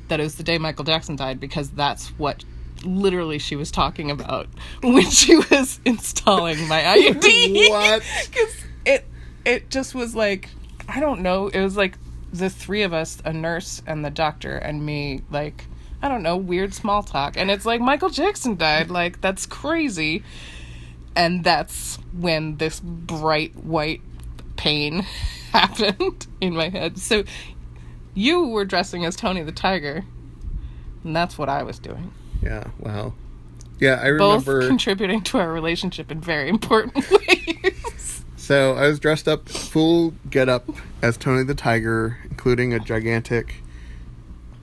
that 0.08 0.20
it 0.20 0.24
was 0.24 0.36
the 0.36 0.44
day 0.44 0.58
Michael 0.58 0.86
Jackson 0.86 1.16
died 1.16 1.39
because 1.39 1.70
that's 1.70 2.08
what 2.18 2.44
literally 2.84 3.40
she 3.40 3.56
was 3.56 3.72
talking 3.72 4.12
about 4.12 4.48
when 4.82 5.10
she 5.10 5.38
was 5.38 5.80
installing 5.86 6.68
my 6.68 6.82
IUD. 6.82 7.70
What? 7.70 8.04
Because 8.26 8.56
it 8.86 9.06
it 9.46 9.70
just 9.70 9.96
was 9.96 10.16
like 10.16 10.50
I 10.88 11.00
don't 11.00 11.22
know. 11.22 11.48
It 11.48 11.62
was 11.62 11.78
like 11.78 11.98
the 12.32 12.50
three 12.50 12.84
of 12.84 12.94
us, 12.94 13.22
a 13.26 13.34
nurse 13.34 13.82
and 13.86 14.04
the 14.04 14.10
doctor 14.10 14.58
and 14.58 14.86
me, 14.86 15.22
like 15.32 15.66
I 16.02 16.08
don't 16.08 16.24
know, 16.24 16.38
weird 16.38 16.74
small 16.74 17.04
talk, 17.04 17.36
and 17.38 17.52
it's 17.52 17.66
like 17.66 17.82
Michael 17.82 18.10
Jackson 18.10 18.56
died. 18.56 18.90
Like 18.90 19.22
that's 19.22 19.46
crazy, 19.46 20.24
and 21.16 21.44
that's 21.44 21.98
when 22.18 22.58
this 22.58 22.80
bright 22.80 23.56
white 23.58 24.02
pain 24.56 25.00
happened 25.52 26.28
in 26.40 26.56
my 26.56 26.70
head. 26.70 26.98
So 26.98 27.24
you 28.14 28.48
were 28.48 28.66
dressing 28.66 29.06
as 29.06 29.16
Tony 29.16 29.44
the 29.44 29.52
Tiger, 29.52 30.06
and 31.04 31.16
that's 31.16 31.38
what 31.38 31.50
I 31.50 31.64
was 31.64 31.80
doing. 31.80 32.12
Yeah, 32.41 32.65
wow. 32.79 33.13
Yeah, 33.79 34.00
I 34.01 34.08
remember 34.08 34.60
Both 34.62 34.67
contributing 34.67 35.22
to 35.24 35.38
our 35.39 35.51
relationship 35.51 36.12
in 36.12 36.19
very 36.22 36.50
important 36.50 36.96
ways. 37.27 38.24
so 38.36 38.74
I 38.75 38.88
was 38.88 39.00
dressed 39.00 39.27
up 39.27 39.48
full 39.48 40.13
get 40.29 40.50
up 40.50 40.69
as 41.01 41.15
Tony 41.17 41.43
the 41.43 41.55
Tiger, 41.55 42.17
including 42.29 42.74
a 42.74 42.79
gigantic 42.79 43.55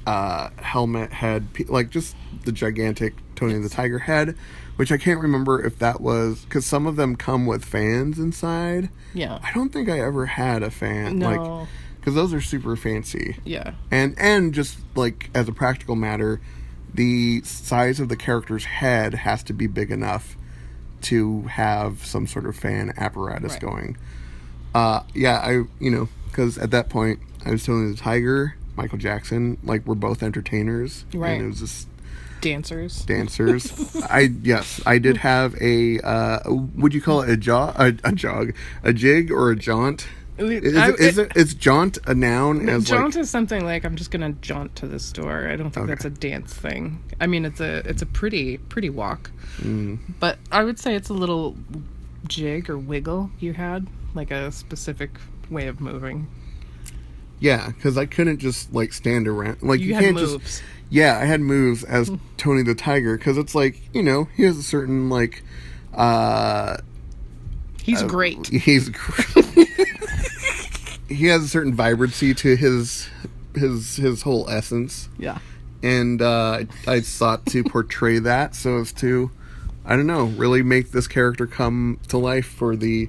uh, 0.07 0.51
helmet 0.59 1.13
head, 1.13 1.49
like 1.69 1.91
just 1.91 2.15
the 2.45 2.53
gigantic 2.53 3.15
Tony 3.35 3.59
the 3.59 3.69
Tiger 3.69 4.01
head, 4.01 4.37
which 4.77 4.93
I 4.93 4.99
can't 4.99 5.21
remember 5.21 5.65
if 5.65 5.79
that 5.79 6.01
was 6.01 6.41
because 6.45 6.67
some 6.67 6.87
of 6.87 6.97
them 6.97 7.17
come 7.17 7.47
with 7.47 7.65
fans 7.65 8.19
inside. 8.19 8.91
yeah. 9.15 9.39
I 9.43 9.53
don't 9.53 9.73
think 9.73 9.89
I 9.89 10.01
ever 10.01 10.27
had 10.27 10.63
a 10.63 10.71
fan, 10.71 11.21
like 11.21 11.41
No. 11.41 11.67
because 11.99 12.15
those 12.15 12.33
are 12.35 12.41
super 12.41 12.77
fancy. 12.77 13.37
Yeah. 13.45 13.73
and 13.91 14.15
and 14.19 14.53
just 14.55 14.79
like 14.95 15.31
as 15.35 15.49
a 15.49 15.53
practical 15.53 15.97
matter 15.97 16.41
the 16.97 17.41
size 17.43 18.01
of 18.01 18.09
the 18.09 18.17
character's 18.17 18.65
head 18.65 19.15
has 19.15 19.43
to 19.45 19.53
be 19.53 19.67
big 19.67 19.91
enough 19.91 20.37
to 21.03 21.43
have 21.43 22.05
some 22.05 22.27
sort 22.27 22.47
of 22.47 22.57
fan 22.57 22.93
apparatus 22.97 23.53
Right. 23.53 23.61
going 23.61 23.97
uh 24.75 25.01
yeah 25.15 25.39
i 25.39 25.53
you 25.79 25.91
know 25.91 26.09
because 26.31 26.59
at 26.59 26.71
that 26.73 26.89
point 26.89 27.21
i 27.45 27.51
was 27.51 27.65
Tony 27.65 27.91
the 27.91 27.97
Tiger 27.97 28.57
michael 28.77 28.99
jackson 28.99 29.59
like 29.63 29.87
we're 29.87 29.95
both 29.95 30.23
entertainers 30.23 31.05
Right. 31.15 31.33
and 31.33 31.45
it 31.45 31.47
was 31.49 31.61
just 31.61 31.89
Dancers. 32.41 33.05
dancers 33.07 33.97
i 34.11 34.31
yes 34.43 34.81
i 34.87 34.99
did 34.99 35.17
have 35.19 35.55
a 35.61 35.99
uh 36.01 36.41
would 36.77 36.93
you 36.95 37.01
call 37.01 37.23
it 37.23 37.31
a 37.31 37.37
jog 37.37 37.75
a, 37.79 37.95
a 38.09 38.13
jog 38.13 38.55
a 38.83 38.93
jig 38.93 39.31
or 39.31 39.51
a 39.51 39.57
jaunt 39.57 40.07
is, 40.39 40.77
I- 40.77 40.89
it, 40.91 41.01
is 41.01 41.19
it 41.19 41.33
is 41.37 41.55
jaunt 41.55 41.99
a 42.07 42.15
noun 42.15 42.69
as 42.69 42.85
Jaunt 42.85 43.15
like 43.15 43.23
is 43.23 43.31
something 43.31 43.65
like 43.65 43.85
I'm 43.85 43.97
just 43.97 44.11
gonna 44.11 44.33
jaunt 44.43 44.77
to 44.77 44.87
the 44.87 44.99
store. 44.99 45.49
I 45.49 45.57
don't 45.57 45.71
think 45.71 45.85
Okay. 45.85 45.95
that's 45.95 46.05
a 46.05 46.11
dance 46.11 46.53
thing. 46.55 47.03
I 47.21 47.27
mean, 47.27 47.45
it's 47.45 47.61
a 47.61 47.79
it's 47.89 48.03
a 48.03 48.07
pretty 48.07 48.59
pretty 48.59 48.91
walk, 48.91 49.31
Mm. 49.61 49.99
but 50.21 50.39
I 50.53 50.65
would 50.65 50.79
say 50.79 50.95
it's 50.95 51.09
a 51.09 51.15
little 51.15 51.57
jig 52.29 52.69
or 52.69 52.77
wiggle 52.77 53.31
you 53.39 53.53
had, 53.55 53.87
like 54.15 54.31
a 54.31 54.51
specific 54.53 55.11
way 55.51 55.67
of 55.69 55.81
moving. 55.81 56.27
Yeah, 57.39 57.69
because 57.69 57.97
I 57.99 58.07
couldn't 58.07 58.39
just 58.39 58.73
like 58.73 58.93
stand 58.93 59.29
around. 59.29 59.63
Like 59.63 59.81
you, 59.81 59.89
You 59.89 59.95
had 59.95 60.03
can't 60.05 60.17
moves. 60.17 60.33
just. 60.43 60.63
Yeah, 60.89 61.19
I 61.19 61.25
had 61.25 61.41
moves 61.41 61.83
as 61.85 62.11
Tony 62.37 62.63
the 62.63 62.75
Tiger 62.75 63.17
because 63.19 63.37
it's 63.39 63.55
like 63.55 63.81
you 63.95 64.03
know 64.03 64.29
he 64.37 64.43
has 64.45 64.57
a 64.59 64.63
certain 64.63 65.09
like. 65.09 65.43
uh 65.95 66.77
He's 67.83 68.03
great. 68.03 68.47
He's. 68.49 68.89
gr- 68.89 69.41
he 71.09 71.27
has 71.27 71.43
a 71.45 71.49
certain 71.49 71.75
vibrancy 71.75 72.35
to 72.35 72.57
his 72.57 73.09
his 73.55 73.97
his 73.97 74.23
whole 74.23 74.49
essence, 74.51 75.09
Yeah. 75.19 75.39
and 75.83 76.21
uh, 76.21 76.65
I 76.87 77.01
sought 77.01 77.47
to 77.47 77.65
portray 77.65 78.19
that 78.19 78.55
so 78.55 78.79
as 78.79 78.93
to, 78.95 79.31
I 79.85 79.97
don't 79.97 80.07
know, 80.07 80.25
really 80.25 80.63
make 80.63 80.91
this 80.91 81.07
character 81.09 81.47
come 81.47 81.99
to 82.09 82.19
life 82.19 82.47
for 82.47 82.77
the, 82.77 83.09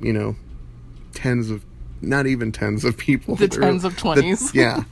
you 0.00 0.12
know, 0.12 0.36
tens 1.14 1.50
of, 1.50 1.64
not 2.00 2.26
even 2.26 2.52
tens 2.52 2.84
of 2.84 2.96
people, 2.96 3.34
The 3.36 3.48
There- 3.48 3.60
tens 3.62 3.84
of 3.84 3.96
20s. 3.96 4.54
yeah, 4.54 4.84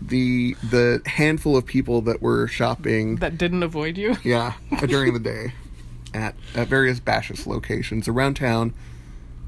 the 0.00 0.54
the 0.70 1.02
handful 1.06 1.56
of 1.56 1.66
people 1.66 2.00
that 2.02 2.22
were 2.22 2.46
shopping, 2.48 3.16
That 3.16 3.36
didn't 3.36 3.62
avoid 3.62 3.98
you. 3.98 4.16
yeah, 4.24 4.54
during 4.86 5.12
the 5.12 5.20
day, 5.20 5.52
at 6.14 6.34
at 6.54 6.68
various 6.68 6.98
Bashas 7.00 7.46
locations 7.46 8.08
around 8.08 8.34
town. 8.36 8.72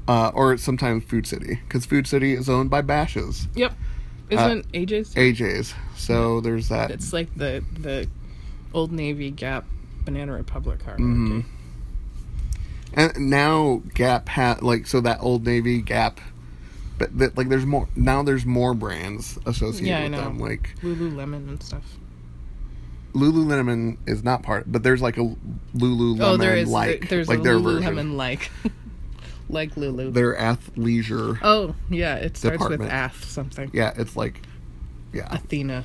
Uh, 0.09 0.31
or 0.33 0.57
sometimes 0.57 1.03
Food 1.03 1.27
City, 1.27 1.59
because 1.67 1.85
Food 1.85 2.07
City 2.07 2.33
is 2.33 2.49
owned 2.49 2.69
by 2.71 2.81
Bashas, 2.81 3.45
Yep. 3.55 3.73
Isn't 4.31 4.71
AJ's? 4.73 5.13
AJ's. 5.13 5.73
So 5.95 6.41
there's 6.41 6.69
that. 6.69 6.89
It's 6.91 7.13
like 7.13 7.33
the 7.35 7.63
the 7.79 8.07
Old 8.73 8.91
Navy 8.91 9.29
Gap 9.29 9.65
Banana 10.05 10.33
Republic 10.33 10.81
hard 10.81 10.97
Mhm. 10.99 11.43
And 12.95 13.29
now 13.29 13.83
Gap 13.93 14.29
had 14.29 14.63
like 14.63 14.87
so 14.87 14.99
that 15.01 15.19
Old 15.21 15.45
Navy 15.45 15.79
Gap, 15.81 16.19
but 16.97 17.09
like 17.37 17.49
there's 17.49 17.65
more 17.67 17.87
now. 17.95 18.23
There's 18.23 18.45
more 18.47 18.73
brands 18.73 19.37
associated 19.45 19.87
Yeah, 19.87 20.03
with 20.03 20.11
them. 20.13 20.39
Like 20.39 20.73
Lululemon 20.81 21.47
and 21.49 21.61
stuff. 21.63 21.83
Lululemon 23.13 23.97
is 24.07 24.23
not 24.23 24.43
part, 24.43 24.71
but 24.71 24.83
there's 24.83 25.01
like 25.01 25.17
a 25.17 25.35
Lululemon 25.75 26.21
oh, 26.21 26.37
there 26.37 26.55
is. 26.55 26.69
like 26.69 27.01
there- 27.01 27.09
there's 27.09 27.27
like 27.27 27.39
a 27.39 27.43
their 27.43 27.55
Lululemon 27.55 27.83
version. 27.93 28.17
like, 28.17 28.51
like 29.49 29.75
Lulu. 29.75 30.11
Their 30.11 30.35
athleisure. 30.35 31.39
oh 31.41 31.75
yeah, 31.89 32.15
it 32.15 32.37
starts 32.37 32.67
with 32.69 32.81
Ath 32.81 33.25
something. 33.25 33.69
Yeah, 33.73 33.93
it's 33.97 34.15
like 34.15 34.41
yeah. 35.11 35.27
Athena. 35.33 35.83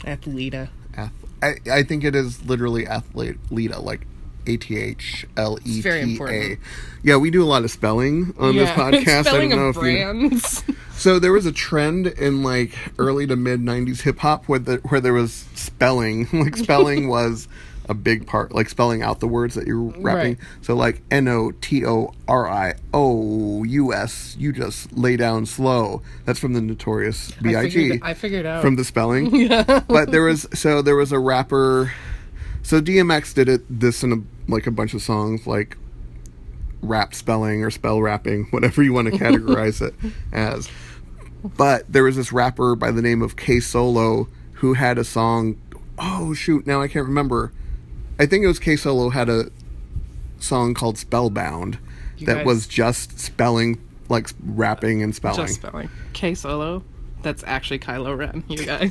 Athleta. 0.00 0.68
Ath- 0.96 1.12
I 1.42 1.54
I 1.70 1.82
think 1.82 2.04
it 2.04 2.14
is 2.14 2.44
literally 2.44 2.84
athleta 2.86 3.82
like. 3.82 4.06
A 4.46 4.56
T 4.56 4.78
H 4.78 5.26
L 5.36 5.58
E 5.66 5.82
very 5.82 6.00
important. 6.00 6.60
Yeah, 7.02 7.18
we 7.18 7.30
do 7.30 7.42
a 7.42 7.44
lot 7.44 7.62
of 7.62 7.70
spelling 7.70 8.34
on 8.38 8.56
this 8.56 8.70
Yeah, 8.70 8.74
podcast. 8.90 9.26
I 9.26 9.38
don't 9.38 9.50
know 9.50 9.66
of 9.66 9.76
if 9.76 10.64
you. 10.66 10.74
So 10.94 11.18
there 11.18 11.30
was 11.30 11.44
a 11.44 11.52
trend 11.52 12.06
in 12.06 12.42
like 12.42 12.74
early 12.98 13.26
to 13.26 13.36
mid 13.36 13.60
'90s 13.60 14.00
hip 14.00 14.18
hop 14.18 14.46
where 14.46 14.58
the, 14.58 14.76
where 14.88 14.98
there 14.98 15.12
was 15.12 15.44
spelling, 15.54 16.26
like 16.32 16.56
spelling 16.56 17.08
was 17.08 17.48
a 17.88 17.94
big 17.94 18.26
part, 18.26 18.52
like 18.54 18.68
spelling 18.68 19.02
out 19.02 19.20
the 19.20 19.26
words 19.26 19.54
that 19.54 19.66
you're 19.66 19.80
rapping. 19.80 20.02
Right. 20.02 20.38
So 20.62 20.74
like 20.74 21.02
N 21.10 21.26
O 21.28 21.50
T 21.60 21.84
O 21.84 22.14
R 22.28 22.48
I 22.48 22.74
O 22.94 23.64
U 23.64 23.92
S, 23.92 24.36
you 24.38 24.52
just 24.52 24.92
lay 24.92 25.16
down 25.16 25.46
slow. 25.46 26.02
That's 26.24 26.38
from 26.38 26.52
the 26.52 26.60
Notorious 26.60 27.32
I 27.38 27.42
B.I.G. 27.42 27.70
figured, 27.70 28.00
I 28.02 28.14
figured 28.14 28.46
out. 28.46 28.62
from 28.62 28.76
the 28.76 28.84
spelling. 28.84 29.34
yeah. 29.34 29.80
But 29.88 30.12
there 30.12 30.22
was 30.22 30.46
so 30.54 30.82
there 30.82 30.96
was 30.96 31.12
a 31.12 31.18
rapper. 31.18 31.92
So 32.62 32.80
DMX 32.80 33.34
did 33.34 33.48
it 33.48 33.62
this 33.68 34.02
in 34.02 34.12
a 34.12 34.50
like 34.50 34.66
a 34.66 34.70
bunch 34.70 34.94
of 34.94 35.02
songs 35.02 35.46
like 35.46 35.76
rap 36.82 37.14
spelling 37.14 37.64
or 37.64 37.70
spell 37.70 38.00
rapping, 38.00 38.44
whatever 38.50 38.82
you 38.82 38.92
want 38.92 39.12
to 39.12 39.18
categorize 39.18 39.82
it 39.82 39.94
as. 40.32 40.68
But 41.42 41.90
there 41.90 42.04
was 42.04 42.16
this 42.16 42.32
rapper 42.32 42.76
by 42.76 42.90
the 42.90 43.02
name 43.02 43.22
of 43.22 43.36
K 43.36 43.60
Solo 43.60 44.28
who 44.54 44.74
had 44.74 44.98
a 44.98 45.04
song. 45.04 45.58
Oh 45.98 46.34
shoot! 46.34 46.66
Now 46.66 46.82
I 46.82 46.88
can't 46.88 47.06
remember. 47.06 47.52
I 48.20 48.26
think 48.26 48.44
it 48.44 48.46
was 48.46 48.58
K 48.60 48.76
Solo 48.76 49.08
had 49.08 49.28
a 49.28 49.50
song 50.38 50.74
called 50.74 50.96
Spellbound 50.98 51.78
You 52.18 52.26
that 52.26 52.36
guys- 52.38 52.46
was 52.46 52.66
just 52.68 53.18
spelling, 53.18 53.80
like 54.08 54.28
rapping 54.44 55.02
and 55.02 55.14
spelling. 55.14 55.46
Just 55.46 55.54
spelling. 55.56 55.88
K 56.12 56.34
solo. 56.34 56.82
That's 57.22 57.44
actually 57.46 57.80
Kylo 57.80 58.16
Ren, 58.16 58.44
you 58.48 58.64
guys. 58.66 58.90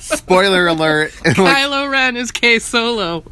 Spoiler 0.00 0.66
alert! 0.66 1.12
Like, 1.24 1.36
Kylo 1.36 1.90
Ren 1.90 2.16
is 2.16 2.30
K 2.32 2.58
solo. 2.58 3.22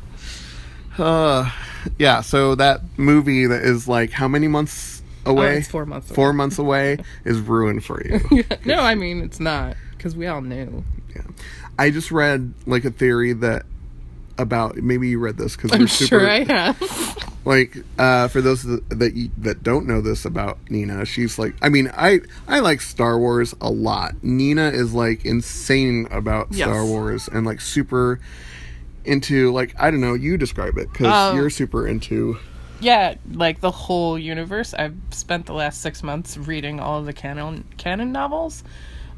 Uh, 0.98 1.51
yeah, 1.98 2.20
so 2.20 2.55
that 2.57 2.81
movie 2.96 3.46
that 3.46 3.62
is 3.62 3.88
like 3.88 4.11
how 4.12 4.29
many 4.29 4.46
months 4.48 5.03
away? 5.27 5.55
Oh, 5.55 5.59
it's 5.59 5.68
four 5.68 5.87
months 5.87 6.09
away. 6.11 6.14
Four 6.14 6.33
months 6.33 6.59
away 6.59 6.98
is 7.25 7.40
ruined 7.40 7.85
for 7.85 8.01
you. 8.07 8.44
no, 8.64 8.81
I 8.81 8.94
mean 8.94 9.20
it's 9.22 9.40
not 9.40 9.77
because 9.96 10.14
we 10.16 10.27
all 10.27 10.42
knew. 10.42 10.85
yeah. 11.14 11.22
I 11.79 11.90
just 11.90 12.11
read 12.12 12.53
like 12.66 12.85
a 12.85 12.90
theory 12.90 13.33
that 13.35 13.64
about 14.40 14.76
maybe 14.76 15.09
you 15.09 15.18
read 15.18 15.37
this 15.37 15.55
because 15.57 15.72
I'm 15.72 15.81
you're 15.81 15.88
super 15.88 16.20
sure 16.20 16.29
I 16.31 16.44
have. 16.44 17.35
like 17.44 17.76
uh, 17.98 18.29
for 18.29 18.40
those 18.40 18.62
that 18.64 19.31
that 19.38 19.62
don't 19.62 19.87
know 19.87 20.00
this 20.00 20.24
about 20.24 20.59
Nina, 20.70 21.05
she's 21.05 21.38
like 21.38 21.55
I 21.62 21.68
mean 21.68 21.90
I 21.96 22.20
I 22.48 22.61
like 22.61 22.81
Star 22.81 23.18
Wars 23.18 23.55
a 23.61 23.70
lot. 23.70 24.14
Nina 24.22 24.68
is 24.70 24.92
like 24.92 25.24
insane 25.24 26.09
about 26.11 26.48
Yes. 26.50 26.68
Star 26.68 26.85
Wars 26.85 27.29
and 27.29 27.46
like 27.46 27.61
super 27.61 28.20
into 29.05 29.53
like 29.53 29.74
I 29.79 29.90
don't 29.90 30.00
know 30.00 30.14
you 30.14 30.37
describe 30.37 30.76
it 30.79 30.90
because 30.92 31.07
Um, 31.31 31.37
you're 31.37 31.50
super 31.50 31.87
into 31.87 32.38
yeah, 32.83 33.16
like 33.33 33.61
the 33.61 33.70
whole 33.70 34.18
universe. 34.18 34.72
I've 34.72 34.96
spent 35.11 35.44
the 35.44 35.53
last 35.53 35.83
six 35.83 36.03
months 36.03 36.38
reading 36.38 36.81
all 36.81 36.98
of 37.00 37.05
the 37.07 37.12
canon 37.12 37.64
canon 37.76 38.11
novels. 38.11 38.64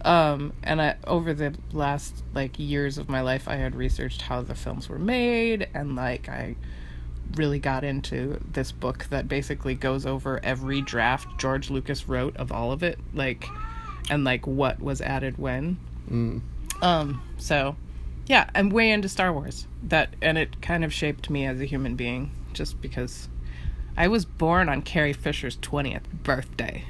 Um, 0.05 0.53
and 0.63 0.83
I 0.83 0.97
over 1.07 1.33
the 1.33 1.55
last 1.73 2.25
like 2.35 2.59
years 2.59 2.99
of 2.99 3.09
my 3.09 3.21
life, 3.21 3.47
I 3.49 3.57
had 3.57 3.75
researched 3.77 4.23
how 4.23 4.43
the 4.43 4.55
films 4.55 4.89
were 4.89 4.99
made, 4.99 5.69
and 5.75 5.95
like 5.95 6.29
I 6.29 6.57
really 7.37 7.59
got 7.59 7.85
into 7.85 8.41
this 8.53 8.73
book 8.73 9.07
that 9.11 9.29
basically 9.29 9.75
goes 9.75 10.05
over 10.05 10.41
every 10.43 10.83
draft 10.83 11.39
George 11.39 11.71
Lucas 11.71 12.09
wrote 12.09 12.37
of 12.37 12.53
all 12.53 12.73
of 12.73 12.83
it, 12.83 12.99
like, 13.15 13.47
and 14.11 14.25
like 14.25 14.47
what 14.47 14.81
was 14.81 15.01
added 15.01 15.39
when. 15.39 15.79
Um, 16.83 17.23
so 17.39 17.77
yeah, 18.27 18.51
I'm 18.55 18.71
way 18.71 18.91
into 18.91 19.09
Star 19.09 19.33
Wars. 19.33 19.67
That 19.85 20.15
and 20.21 20.37
it 20.37 20.61
kind 20.61 20.85
of 20.85 20.93
shaped 20.93 21.31
me 21.31 21.47
as 21.47 21.61
a 21.61 21.65
human 21.65 21.95
being, 21.97 22.33
just 22.53 22.81
because 22.81 23.29
I 23.97 24.09
was 24.09 24.25
born 24.25 24.69
on 24.69 24.83
Carrie 24.83 25.13
Fisher's 25.13 25.59
twentieth 25.61 26.09
birthday. 26.11 26.85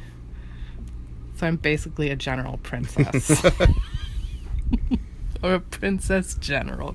So 1.42 1.48
I'm 1.48 1.56
basically 1.56 2.08
a 2.10 2.14
general 2.14 2.58
princess. 2.58 3.44
or 5.42 5.54
a 5.54 5.58
princess 5.58 6.34
general. 6.34 6.94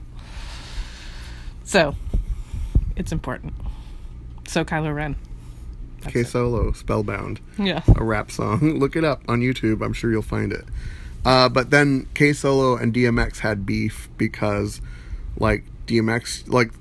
So 1.66 1.96
it's 2.96 3.12
important. 3.12 3.54
So 4.48 4.64
Kylo 4.64 4.96
Ren. 4.96 5.18
That's 6.00 6.14
K. 6.14 6.24
Solo 6.24 6.72
Spellbound. 6.72 7.42
Yeah. 7.60 7.82
a 7.98 8.06
rap 8.06 8.32
song. 8.32 8.60
Look 8.80 8.96
it 8.96 9.04
up 9.04 9.22
on 9.28 9.42
YouTube. 9.42 9.84
I'm 9.84 9.92
sure 9.92 10.12
you'll 10.12 10.22
find 10.22 10.54
it. 10.54 10.64
Uh, 11.26 11.50
but 11.50 11.70
then 11.70 12.08
K 12.14 12.32
Solo 12.32 12.78
and 12.78 12.94
DMX 12.94 13.40
had 13.40 13.66
beef 13.66 14.08
because, 14.18 14.80
like, 15.36 15.66
DMX, 15.88 16.48
like, 16.48 16.72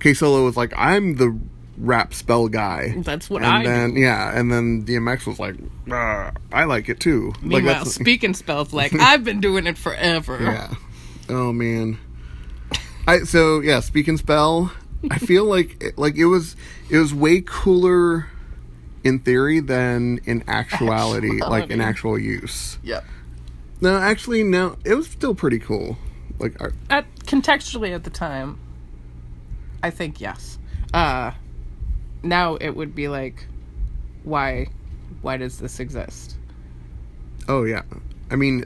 K 0.00 0.12
Solo 0.12 0.44
was 0.44 0.56
like, 0.56 0.72
I'm 0.76 1.14
the 1.18 1.38
rap 1.78 2.12
spell 2.14 2.48
guy. 2.48 2.94
That's 2.98 3.28
what 3.30 3.42
and 3.42 3.52
I 3.52 3.64
then, 3.64 3.94
do. 3.94 4.00
Yeah, 4.00 4.38
and 4.38 4.52
then 4.52 4.84
DMX 4.84 5.26
was 5.26 5.38
like, 5.38 5.56
"Uh, 5.90 6.30
I 6.52 6.64
like 6.64 6.88
it 6.88 7.00
too. 7.00 7.32
like, 7.36 7.42
Meanwhile, 7.42 7.74
that's- 7.74 7.94
speaking 8.00 8.34
spells 8.34 8.72
like 8.72 8.92
I've 8.94 9.24
been 9.24 9.40
doing 9.40 9.66
it 9.66 9.78
forever. 9.78 10.38
Yeah. 10.40 10.74
Oh 11.28 11.52
man. 11.52 11.98
I 13.06 13.20
so 13.20 13.60
yeah. 13.60 13.80
Speaking 13.80 14.16
spell, 14.16 14.72
I 15.10 15.18
feel 15.18 15.44
like 15.44 15.82
it, 15.82 15.98
like 15.98 16.16
it 16.16 16.26
was 16.26 16.56
it 16.90 16.98
was 16.98 17.12
way 17.14 17.42
cooler 17.44 18.28
in 19.04 19.18
theory 19.18 19.58
than 19.60 20.20
in 20.24 20.44
actuality, 20.46 21.40
like 21.40 21.70
in 21.70 21.80
actual 21.80 22.18
use. 22.18 22.78
Yep. 22.84 23.04
No, 23.80 23.96
actually, 23.96 24.44
no. 24.44 24.76
It 24.84 24.94
was 24.94 25.08
still 25.08 25.34
pretty 25.34 25.58
cool. 25.58 25.98
Like, 26.38 26.60
I- 26.62 26.70
At 26.88 27.06
contextually 27.26 27.92
at 27.92 28.04
the 28.04 28.10
time, 28.10 28.60
I 29.82 29.90
think 29.90 30.20
yes. 30.20 30.58
Uh 30.94 31.32
now 32.22 32.56
it 32.56 32.70
would 32.70 32.94
be 32.94 33.08
like 33.08 33.46
why 34.24 34.68
why 35.22 35.36
does 35.36 35.58
this 35.58 35.80
exist? 35.80 36.36
oh 37.48 37.64
yeah. 37.64 37.82
I 38.30 38.36
mean, 38.36 38.64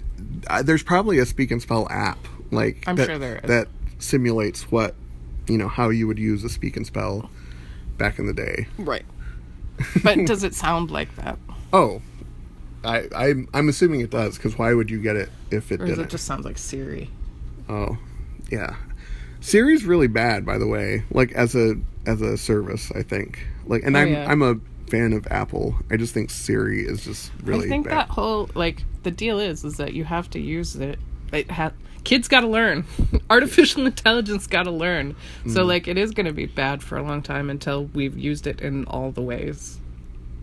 uh, 0.49 0.63
there's 0.63 0.83
probably 0.83 1.19
a 1.19 1.27
speak 1.27 1.51
and 1.51 1.61
spell 1.61 1.89
app 1.91 2.19
like 2.53 2.85
I'm 2.87 2.95
that, 2.97 3.07
sure 3.07 3.19
there 3.19 3.37
is. 3.37 3.49
that 3.49 3.69
simulates 3.99 4.71
what 4.71 4.95
you 5.49 5.59
know 5.59 5.69
how 5.69 5.89
you 5.89 6.07
would 6.07 6.19
use 6.19 6.45
a 6.45 6.49
speak 6.49 6.77
and 6.77 6.87
spell 6.87 7.29
back 7.99 8.19
in 8.19 8.27
the 8.27 8.33
day. 8.35 8.67
Right. 8.79 9.05
But 10.03 10.25
does 10.27 10.43
it 10.45 10.55
sound 10.55 10.91
like 10.91 11.15
that? 11.17 11.39
Oh, 11.73 12.01
I 12.85 13.09
I'm, 13.15 13.49
I'm 13.53 13.69
assuming 13.69 14.01
it 14.01 14.11
does 14.11 14.37
because 14.37 14.57
why 14.57 14.73
would 14.73 14.91
you 14.91 15.01
get 15.03 15.17
it 15.17 15.31
if 15.51 15.73
it 15.73 15.77
Or 15.81 15.87
does 15.87 15.97
didn't? 15.97 16.07
it 16.07 16.11
just 16.11 16.25
sounds 16.27 16.45
like 16.45 16.57
Siri? 16.59 17.11
Oh, 17.69 17.99
yeah. 18.51 18.77
Siri's 19.41 19.85
really 19.85 20.07
bad, 20.07 20.47
by 20.47 20.57
the 20.59 20.67
way. 20.67 21.03
Like 21.11 21.33
as 21.33 21.55
a 21.55 21.75
as 22.07 22.21
a 22.23 22.37
service, 22.39 22.91
I 22.95 23.03
think. 23.03 23.47
Like, 23.67 23.83
and 23.85 23.97
Oh, 23.97 24.01
I'm 24.01 24.13
yeah. 24.13 24.31
I'm 24.31 24.43
a 24.43 24.57
fan 24.91 25.13
of 25.13 25.27
Apple. 25.31 25.75
I 25.91 25.97
just 25.97 26.15
think 26.15 26.31
Siri 26.31 26.87
is 26.87 27.05
just 27.05 27.33
really 27.43 27.67
I 27.67 27.69
think 27.69 27.87
bad. 27.89 27.97
that 27.97 28.09
whole 28.11 28.49
like 28.55 28.85
the 29.03 29.11
deal 29.11 29.39
is 29.41 29.65
is 29.65 29.77
that 29.79 29.93
you 29.95 30.05
have 30.05 30.31
to 30.31 30.41
use 30.41 30.77
it. 30.77 30.99
It 31.33 31.51
ha- 31.51 31.73
kids 32.05 32.29
got 32.29 32.43
to 32.43 32.47
learn. 32.47 32.85
Artificial 33.31 33.85
intelligence 33.87 34.47
got 34.47 34.63
to 34.65 34.71
learn. 34.71 35.17
So 35.49 35.65
Mm. 35.65 35.67
like 35.69 35.89
it 35.89 35.99
is 35.99 36.13
going 36.13 36.27
to 36.27 36.33
be 36.33 36.47
bad 36.47 36.83
for 36.83 36.97
a 36.99 37.03
long 37.03 37.21
time 37.23 37.51
until 37.51 37.87
we've 37.87 38.17
used 38.17 38.47
it 38.47 38.61
in 38.61 38.85
all 38.87 39.11
the 39.11 39.23
ways. 39.23 39.79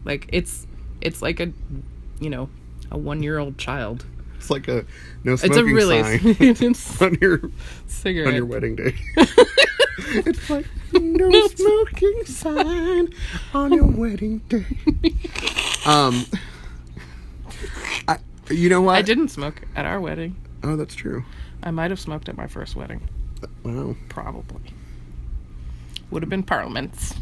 Like 0.03 0.27
it's 0.33 0.67
It's 0.99 1.21
like 1.21 1.39
a, 1.39 1.51
you 2.19 2.29
know, 2.29 2.49
a 2.91 2.97
one-year-old 2.97 3.57
child. 3.57 4.05
It's 4.37 4.49
like 4.49 4.67
a 4.67 4.83
no 5.23 5.33
It's 5.33 5.43
a 5.43 5.47
smoking 5.47 5.73
really 5.73 6.03
sign 6.03 6.19
it's 6.39 7.01
on 7.01 7.17
your 7.21 7.39
cigarette. 7.87 8.27
on 8.27 8.35
your 8.35 8.45
wedding 8.45 8.75
day. 8.75 8.93
it's 10.25 10.49
like 10.49 10.65
no 10.93 11.47
smoking 11.47 12.25
sign 12.25 13.09
on 13.53 13.73
your 13.73 13.85
wedding 13.85 14.39
day. 14.49 14.65
Um, 15.85 16.25
I, 18.07 18.19
you 18.49 18.69
know 18.69 18.81
what? 18.81 18.95
I 18.95 19.01
didn't 19.01 19.27
smoke 19.27 19.63
at 19.75 19.85
our 19.85 19.99
wedding. 19.99 20.37
Oh, 20.63 20.77
that's 20.77 20.95
true. 20.95 21.25
I 21.61 21.71
might 21.71 21.91
have 21.91 21.99
smoked 21.99 22.29
at 22.29 22.37
my 22.37 22.47
first 22.47 22.77
wedding. 22.77 23.01
Wow. 23.63 23.97
Probably. 24.07 24.61
Would 26.09 26.23
have 26.23 26.29
been 26.29 26.43
Parliaments. 26.43 27.15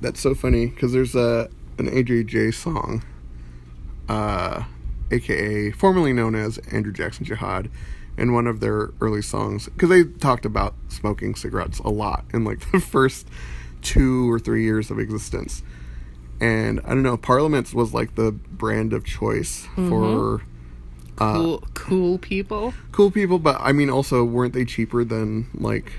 That's 0.00 0.20
so 0.20 0.34
funny 0.34 0.66
because 0.66 0.92
there's 0.92 1.14
a 1.14 1.50
an 1.78 1.88
AJJ 1.90 2.54
song, 2.54 3.02
uh, 4.08 4.64
aka 5.10 5.70
formerly 5.72 6.12
known 6.12 6.34
as 6.34 6.58
Andrew 6.70 6.92
Jackson 6.92 7.24
Jihad, 7.24 7.70
in 8.20 8.34
one 8.34 8.46
of 8.46 8.60
their 8.60 8.90
early 9.00 9.22
songs 9.22 9.64
because 9.70 9.88
they 9.88 10.04
talked 10.04 10.44
about 10.44 10.74
smoking 10.88 11.34
cigarettes 11.34 11.78
a 11.80 11.88
lot 11.88 12.24
in 12.34 12.44
like 12.44 12.70
the 12.72 12.78
first 12.78 13.26
two 13.82 14.30
or 14.30 14.38
three 14.38 14.62
years 14.62 14.90
of 14.90 14.98
existence. 14.98 15.62
And 16.38 16.80
I 16.84 16.90
don't 16.90 17.02
know, 17.02 17.16
Parliaments 17.16 17.74
was 17.74 17.92
like 17.92 18.14
the 18.14 18.32
brand 18.32 18.92
of 18.92 19.04
choice 19.04 19.66
for 19.74 20.42
uh, 21.18 21.34
Cool, 21.34 21.64
cool 21.74 22.18
people. 22.18 22.74
cool 22.92 23.10
people, 23.10 23.38
but 23.38 23.56
I 23.58 23.72
mean, 23.72 23.90
also 23.90 24.22
weren't 24.22 24.54
they 24.54 24.64
cheaper 24.64 25.02
than 25.04 25.48
like 25.54 25.92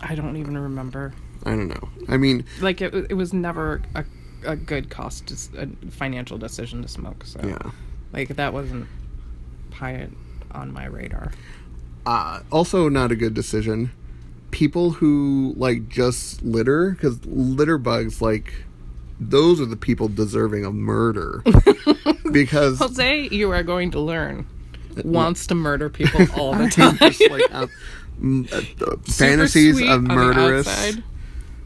I 0.00 0.14
don't 0.14 0.36
even 0.36 0.56
remember. 0.58 1.12
I 1.44 1.50
don't 1.50 1.68
know. 1.68 1.88
I 2.08 2.16
mean, 2.16 2.44
Like 2.60 2.80
it, 2.80 2.94
it 3.10 3.14
was 3.14 3.32
never 3.32 3.80
a, 3.94 4.04
a 4.44 4.56
good 4.56 4.90
cost, 4.90 5.30
a 5.56 5.68
financial 5.90 6.36
decision 6.38 6.82
to 6.82 6.88
smoke. 6.88 7.24
So 7.24 7.40
yeah. 7.44 7.70
like 8.12 8.28
that 8.28 8.52
wasn't 8.52 8.88
high 9.72 10.08
on 10.52 10.72
my 10.72 10.86
radar. 10.86 11.32
uh, 12.06 12.40
also 12.50 12.88
not 12.88 13.10
a 13.12 13.16
good 13.16 13.34
decision. 13.34 13.90
People 14.50 14.92
who 14.92 15.52
like 15.56 15.88
just 15.88 16.42
litter 16.42 16.92
because 16.92 17.24
litter 17.26 17.76
bugs 17.78 18.22
like 18.22 18.54
those 19.20 19.60
are 19.60 19.66
the 19.66 19.76
people 19.76 20.08
deserving 20.08 20.64
of 20.64 20.74
murder 20.74 21.42
because 22.32 22.78
Jose, 22.78 23.28
you 23.30 23.50
are 23.50 23.62
going 23.62 23.90
to 23.90 24.00
learn. 24.00 24.46
Wants 25.04 25.46
to 25.48 25.54
murder 25.54 25.88
people 25.90 26.26
all 26.36 26.54
the 26.54 26.68
time. 26.68 26.96
just 26.98 27.30
like 27.30 27.54
um, 27.54 28.48
uh, 28.52 28.56
uh, 28.86 28.96
fantasies 29.04 29.76
sweet 29.76 29.88
of 29.90 29.98
on 29.98 30.04
the 30.04 30.14
murderous. 30.14 30.96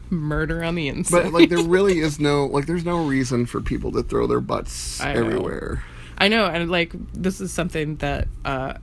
murder 0.09 0.63
on 0.63 0.75
the 0.75 0.87
inside. 0.87 1.23
But 1.23 1.33
like 1.33 1.49
there 1.49 1.63
really 1.63 1.99
is 1.99 2.19
no 2.19 2.45
like 2.47 2.65
there's 2.67 2.85
no 2.85 3.05
reason 3.05 3.45
for 3.45 3.61
people 3.61 3.91
to 3.93 4.03
throw 4.03 4.27
their 4.27 4.41
butts 4.41 4.99
I 5.01 5.13
know. 5.13 5.21
everywhere. 5.21 5.83
I 6.23 6.29
know, 6.29 6.45
and 6.45 6.71
like 6.71 6.93
this 7.11 7.41
is 7.41 7.51
something 7.51 7.97
that 7.97 8.29
uh, 8.45 8.75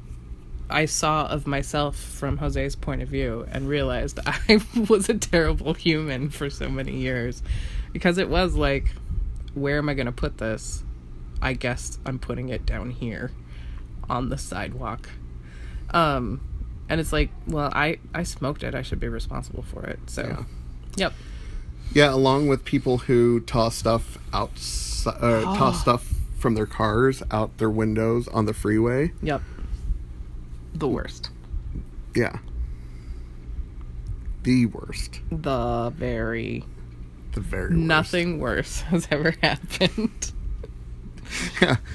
I 0.68 0.84
saw 0.84 1.26
of 1.26 1.46
myself 1.46 1.96
from 1.96 2.36
Jose's 2.36 2.76
point 2.76 3.00
of 3.00 3.08
view, 3.08 3.46
and 3.50 3.66
realized 3.66 4.20
I 4.26 4.60
was 4.90 5.08
a 5.08 5.14
terrible 5.14 5.72
human 5.72 6.28
for 6.28 6.50
so 6.50 6.68
many 6.68 6.98
years, 6.98 7.42
because 7.94 8.18
it 8.18 8.28
was 8.28 8.56
like, 8.56 8.92
where 9.54 9.78
am 9.78 9.88
I 9.88 9.94
going 9.94 10.04
to 10.04 10.12
put 10.12 10.36
this? 10.36 10.84
I 11.40 11.54
guess 11.54 11.98
I'm 12.04 12.18
putting 12.18 12.50
it 12.50 12.66
down 12.66 12.90
here, 12.90 13.30
on 14.10 14.28
the 14.28 14.36
sidewalk. 14.36 15.08
Um, 15.94 16.42
and 16.90 17.00
it's 17.00 17.10
like, 17.10 17.30
well, 17.46 17.72
I 17.74 18.00
I 18.12 18.24
smoked 18.24 18.62
it. 18.64 18.74
I 18.74 18.82
should 18.82 19.00
be 19.00 19.08
responsible 19.08 19.62
for 19.62 19.84
it. 19.84 19.98
So, 20.08 20.24
Yeah. 20.26 20.44
yep. 20.96 21.12
Yeah, 21.94 22.12
along 22.12 22.48
with 22.48 22.66
people 22.66 22.98
who 22.98 23.40
toss 23.40 23.76
stuff 23.76 24.18
out, 24.34 24.50
uh, 25.06 25.42
toss 25.56 25.80
stuff 25.86 26.19
from 26.40 26.54
their 26.54 26.66
cars 26.66 27.22
out 27.30 27.58
their 27.58 27.70
windows 27.70 28.26
on 28.28 28.46
the 28.46 28.54
freeway. 28.54 29.12
Yep. 29.22 29.42
The 30.74 30.88
worst. 30.88 31.30
Yeah. 32.16 32.38
The 34.42 34.66
worst. 34.66 35.20
The 35.30 35.90
very 35.94 36.64
The 37.32 37.40
very 37.40 37.68
worst. 37.70 37.76
nothing 37.76 38.38
worse 38.40 38.80
has 38.90 39.06
ever 39.10 39.34
happened. 39.42 40.32
Yeah. 41.60 41.76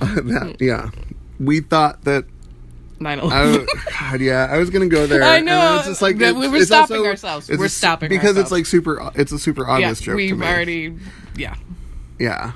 Uh, 0.00 0.16
that, 0.16 0.56
yeah. 0.58 0.90
We 1.38 1.60
thought 1.60 2.02
that. 2.02 2.24
9 2.98 3.20
I, 3.20 3.22
11. 3.22 3.66
God, 4.00 4.20
yeah, 4.20 4.48
I 4.50 4.58
was 4.58 4.68
gonna 4.68 4.88
go 4.88 5.06
there. 5.06 5.22
I 5.22 5.38
know, 5.38 5.76
it's 5.76 5.86
just 5.86 6.02
like 6.02 6.16
it's- 6.16 6.34
we 6.34 6.48
were 6.48 6.64
stopping 6.64 6.96
also- 6.96 7.08
ourselves. 7.08 7.48
We're 7.48 7.66
a 7.66 7.68
stopping 7.68 8.08
because 8.08 8.30
ourselves. 8.30 8.40
it's 8.40 8.50
like 8.50 8.66
super. 8.66 9.12
It's 9.14 9.30
a 9.30 9.38
super 9.38 9.62
yeah, 9.62 9.70
obvious 9.74 10.00
joke 10.00 10.16
we've 10.16 10.42
already. 10.42 10.96
Yeah. 11.36 11.54
Yeah. 12.18 12.50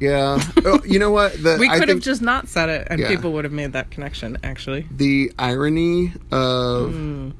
Yeah. 0.00 0.42
oh, 0.64 0.80
you 0.84 0.98
know 0.98 1.10
what? 1.10 1.32
The, 1.42 1.56
We 1.60 1.68
could 1.68 1.88
have 1.88 2.00
just 2.00 2.22
not 2.22 2.48
said 2.48 2.68
it 2.70 2.88
and 2.90 2.98
Yeah. 3.00 3.08
people 3.08 3.32
would 3.34 3.44
have 3.44 3.52
made 3.52 3.74
that 3.74 3.90
connection, 3.90 4.38
actually. 4.42 4.86
the 4.96 5.30
irony 5.38 6.12
of 6.32 6.92
Mm. 6.92 7.32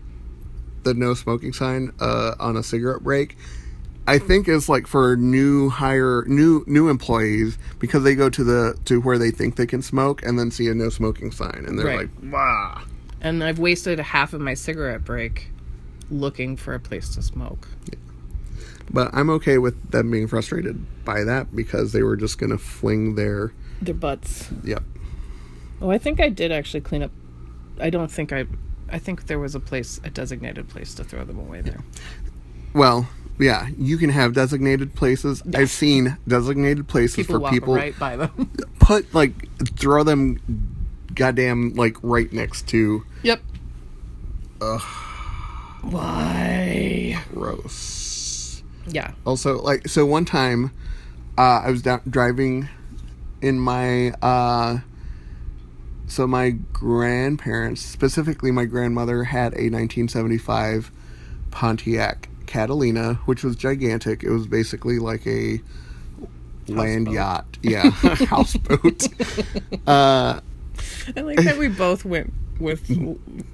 the 0.82 0.94
no 0.94 1.14
smoking 1.14 1.52
sign 1.52 1.92
uh, 2.00 2.34
on 2.38 2.56
a 2.56 2.62
cigarette 2.62 3.02
break. 3.02 3.36
I 4.06 4.18
think 4.18 4.48
is 4.48 4.68
like 4.68 4.86
for 4.86 5.16
new 5.16 5.68
hire 5.68 6.24
new 6.26 6.64
new 6.66 6.88
employees 6.88 7.56
because 7.78 8.02
they 8.02 8.14
go 8.16 8.28
to 8.30 8.42
the 8.42 8.74
to 8.86 9.00
where 9.00 9.18
they 9.18 9.30
think 9.30 9.56
they 9.56 9.66
can 9.66 9.82
smoke 9.82 10.22
and 10.24 10.38
then 10.38 10.50
see 10.50 10.66
a 10.68 10.74
no 10.74 10.88
smoking 10.88 11.30
sign 11.30 11.64
and 11.66 11.78
they're 11.78 11.86
Right. 11.86 11.98
like, 12.22 12.32
"Wow." 12.32 12.80
And 13.20 13.44
I've 13.44 13.58
wasted 13.58 14.00
half 14.00 14.32
of 14.32 14.40
my 14.40 14.54
cigarette 14.54 15.04
break 15.04 15.52
looking 16.10 16.56
for 16.56 16.74
a 16.74 16.80
place 16.80 17.10
to 17.10 17.22
smoke. 17.22 17.68
But 18.92 19.10
I'm 19.12 19.30
okay 19.30 19.58
with 19.58 19.90
them 19.90 20.10
being 20.10 20.26
frustrated 20.26 20.84
by 21.04 21.22
that 21.24 21.54
because 21.54 21.92
they 21.92 22.02
were 22.02 22.16
just 22.16 22.38
going 22.38 22.50
to 22.50 22.58
fling 22.58 23.14
their 23.14 23.52
Their 23.80 23.94
butts. 23.94 24.50
yep. 24.64 24.82
Oh, 25.80 25.90
I 25.90 25.98
think 25.98 26.20
I 26.20 26.28
did 26.28 26.52
actually 26.52 26.80
clean 26.80 27.02
up. 27.02 27.12
I 27.80 27.90
don't 27.90 28.10
think 28.10 28.32
I. 28.32 28.46
I 28.92 28.98
think 28.98 29.28
there 29.28 29.38
was 29.38 29.54
a 29.54 29.60
place, 29.60 30.00
a 30.02 30.10
designated 30.10 30.68
place 30.68 30.94
to 30.96 31.04
throw 31.04 31.24
them 31.24 31.38
away 31.38 31.60
there. 31.60 31.84
Well, 32.74 33.08
yeah, 33.38 33.68
you 33.78 33.96
can 33.96 34.10
have 34.10 34.34
designated 34.34 34.94
places. 34.94 35.42
I've 35.54 35.70
seen 35.70 36.18
designated 36.26 36.88
places 36.88 37.16
People 37.16 37.40
for 37.40 37.50
people 37.50 37.74
right 37.74 37.98
by 37.98 38.16
them. 38.16 38.50
put 38.80 39.14
like 39.14 39.48
throw 39.78 40.02
them 40.02 40.40
goddamn 41.14 41.74
like 41.74 41.96
right 42.02 42.32
next 42.32 42.68
to 42.68 43.04
yep. 43.22 43.40
Ugh. 44.60 44.82
Why? 45.82 47.22
gross. 47.32 48.09
Yeah. 48.86 49.12
Also, 49.24 49.60
like, 49.60 49.88
so 49.88 50.06
one 50.06 50.24
time, 50.24 50.72
uh, 51.38 51.62
I 51.64 51.70
was 51.70 51.82
down, 51.82 52.02
driving 52.08 52.68
in 53.40 53.58
my, 53.58 54.10
uh, 54.22 54.78
so 56.06 56.26
my 56.26 56.50
grandparents, 56.72 57.80
specifically 57.80 58.50
my 58.50 58.64
grandmother, 58.64 59.24
had 59.24 59.52
a 59.52 59.70
1975 59.70 60.90
Pontiac 61.50 62.28
Catalina, 62.46 63.14
which 63.26 63.44
was 63.44 63.54
gigantic. 63.54 64.24
It 64.24 64.30
was 64.30 64.46
basically 64.46 64.98
like 64.98 65.26
a 65.26 65.60
land 66.68 67.08
Houseboat. 67.08 67.14
yacht, 67.14 67.58
yeah, 67.62 67.90
houseboat. 68.26 69.08
uh, 69.86 70.40
I 71.16 71.20
like 71.20 71.38
that 71.42 71.58
we 71.58 71.68
both 71.86 72.04
went 72.04 72.32
with 72.58 72.90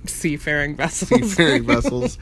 seafaring 0.09 0.77
vessels. 0.77 1.09
seafaring 1.11 1.65
vessels, 1.67 2.19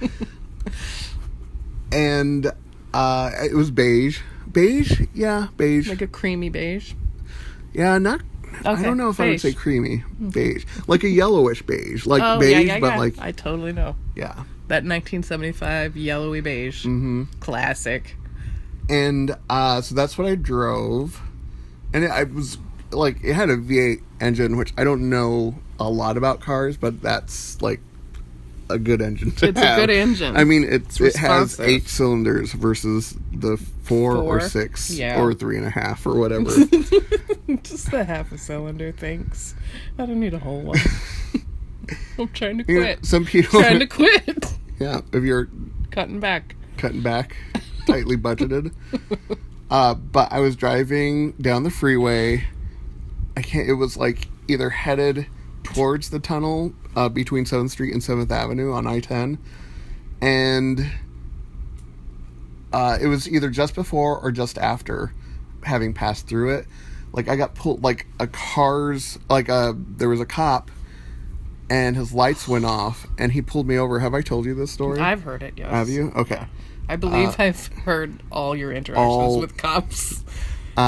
and 1.92 2.52
uh, 2.94 3.30
it 3.44 3.54
was 3.54 3.70
beige. 3.70 4.20
Beige, 4.50 5.02
yeah, 5.12 5.48
beige. 5.56 5.88
like 5.88 6.00
a 6.00 6.06
creamy 6.06 6.48
beige. 6.48 6.94
Yeah, 7.72 7.98
not. 7.98 8.20
Okay, 8.60 8.68
I 8.68 8.82
don't 8.82 8.96
know 8.96 9.08
if 9.08 9.18
I 9.18 9.30
would 9.30 9.40
say 9.40 9.52
creamy 9.52 10.04
beige, 10.30 10.64
like 10.86 11.02
a 11.02 11.08
yellowish 11.08 11.62
beige, 11.62 12.06
like 12.06 12.22
oh 12.22 12.38
beige, 12.38 12.52
yeah, 12.52 12.74
yeah, 12.74 12.78
but 12.78 12.92
yeah. 12.92 12.98
like 12.98 13.18
I 13.18 13.32
totally 13.32 13.72
know 13.72 13.96
yeah. 14.14 14.32
that 14.68 14.84
1975 14.84 15.96
yellowy 15.96 16.40
beige, 16.40 16.86
mm-hmm. 16.86 17.24
classic. 17.40 18.16
And 18.88 19.36
uh, 19.50 19.80
so 19.80 19.96
that's 19.96 20.16
what 20.16 20.28
I 20.28 20.36
drove, 20.36 21.20
and 21.92 22.04
it, 22.04 22.10
I 22.10 22.24
was 22.24 22.58
like, 22.92 23.24
it 23.24 23.34
had 23.34 23.50
a 23.50 23.56
V8 23.56 24.02
engine, 24.20 24.56
which 24.56 24.72
I 24.76 24.84
don't 24.84 25.08
know 25.10 25.56
a 25.80 25.88
lot 25.88 26.16
about 26.16 26.40
cars, 26.40 26.76
but 26.76 27.02
that's 27.02 27.60
like 27.60 27.80
a 28.74 28.78
good 28.78 29.00
engine. 29.00 29.30
To 29.32 29.48
It's 29.48 29.60
a 29.60 29.76
good 29.76 29.90
engine. 29.90 30.36
I 30.36 30.44
mean, 30.44 30.64
it's, 30.64 31.00
it 31.00 31.16
has 31.16 31.58
eight 31.60 31.88
cylinders 31.88 32.52
versus 32.52 33.16
the 33.32 33.56
four, 33.82 34.16
or 34.16 34.40
six 34.40 34.90
yeah. 34.90 35.20
or 35.20 35.32
three 35.34 35.56
and 35.56 35.66
a 35.66 35.70
half 35.70 36.06
or 36.06 36.14
whatever. 36.18 36.44
Just 37.62 37.90
the 37.90 38.04
half 38.06 38.32
a 38.32 38.38
cylinder, 38.38 38.92
thanks. 38.92 39.54
I 39.98 40.06
don't 40.06 40.20
need 40.20 40.34
a 40.34 40.38
whole 40.38 40.60
one. 40.62 40.78
I'm 42.18 42.28
trying 42.28 42.58
to 42.58 42.64
You 42.72 42.80
know, 42.80 42.86
quit. 42.86 43.04
some 43.06 43.24
people, 43.24 43.60
trying 43.60 43.80
to 43.80 43.86
quit. 43.88 44.52
yeah, 44.80 45.00
if 45.12 45.22
you're 45.24 45.48
Cutting 45.90 46.20
back. 46.20 46.56
cutting 46.76 47.02
back, 47.02 47.36
tightly 47.86 48.16
budgeted. 48.16 48.72
Uh, 49.70 49.94
but 49.94 50.32
I 50.32 50.40
was 50.40 50.56
driving 50.56 51.32
down 51.32 51.62
the 51.64 51.70
freeway. 51.70 52.44
I 53.36 53.42
can't. 53.42 53.68
It 53.68 53.74
was 53.74 53.96
like 53.96 54.28
either 54.48 54.70
headed 54.70 55.26
towards 55.62 56.10
the 56.10 56.18
tunnel 56.20 56.72
uh, 56.96 57.08
between 57.08 57.46
Seventh 57.46 57.70
Street 57.72 57.92
and 57.92 58.02
Seventh 58.02 58.30
Avenue 58.30 58.72
on 58.72 58.86
I 58.86 59.00
ten, 59.00 59.38
and 60.20 60.90
uh, 62.72 62.98
it 63.00 63.06
was 63.06 63.28
either 63.28 63.50
just 63.50 63.74
before 63.74 64.18
or 64.18 64.32
just 64.32 64.58
after 64.58 65.12
having 65.62 65.94
passed 65.94 66.26
through 66.26 66.56
it. 66.56 66.66
Like 67.12 67.28
I 67.28 67.36
got 67.36 67.54
pulled, 67.54 67.82
like 67.84 68.06
a 68.18 68.26
car's, 68.26 69.18
like 69.30 69.48
a 69.48 69.76
there 69.96 70.08
was 70.08 70.20
a 70.20 70.26
cop, 70.26 70.70
and 71.70 71.94
his 71.96 72.12
lights 72.12 72.48
went 72.48 72.64
off, 72.64 73.06
and 73.18 73.32
he 73.32 73.40
pulled 73.42 73.68
me 73.68 73.78
over. 73.78 74.00
Have 74.00 74.14
I 74.14 74.20
told 74.20 74.46
you 74.46 74.54
this 74.54 74.72
story? 74.72 74.98
I've 75.00 75.22
heard 75.22 75.42
it. 75.42 75.54
Yes. 75.56 75.70
Have 75.70 75.88
you? 75.88 76.12
Okay. 76.16 76.44
I 76.88 76.96
believe 76.96 77.36
I've 77.38 77.68
heard 77.68 78.22
all 78.30 78.54
your 78.54 78.72
interactions 78.72 79.06
all- 79.06 79.40
with 79.40 79.56
cops. 79.56 80.22
Uh, 80.76 80.80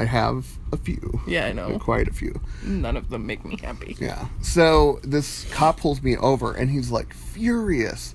I 0.00 0.06
have 0.08 0.46
a 0.74 0.76
few. 0.76 1.22
Yeah, 1.26 1.46
I 1.46 1.52
know. 1.52 1.78
Quite 1.90 2.08
a 2.08 2.12
few. 2.12 2.38
None 2.62 2.96
of 2.98 3.08
them 3.08 3.26
make 3.26 3.44
me 3.44 3.56
happy. 3.62 3.96
Yeah. 3.98 4.26
So 4.42 5.00
this 5.02 5.46
cop 5.52 5.80
pulls 5.80 6.02
me 6.02 6.16
over 6.18 6.52
and 6.52 6.70
he's 6.70 6.90
like 6.90 7.14
furious. 7.14 8.14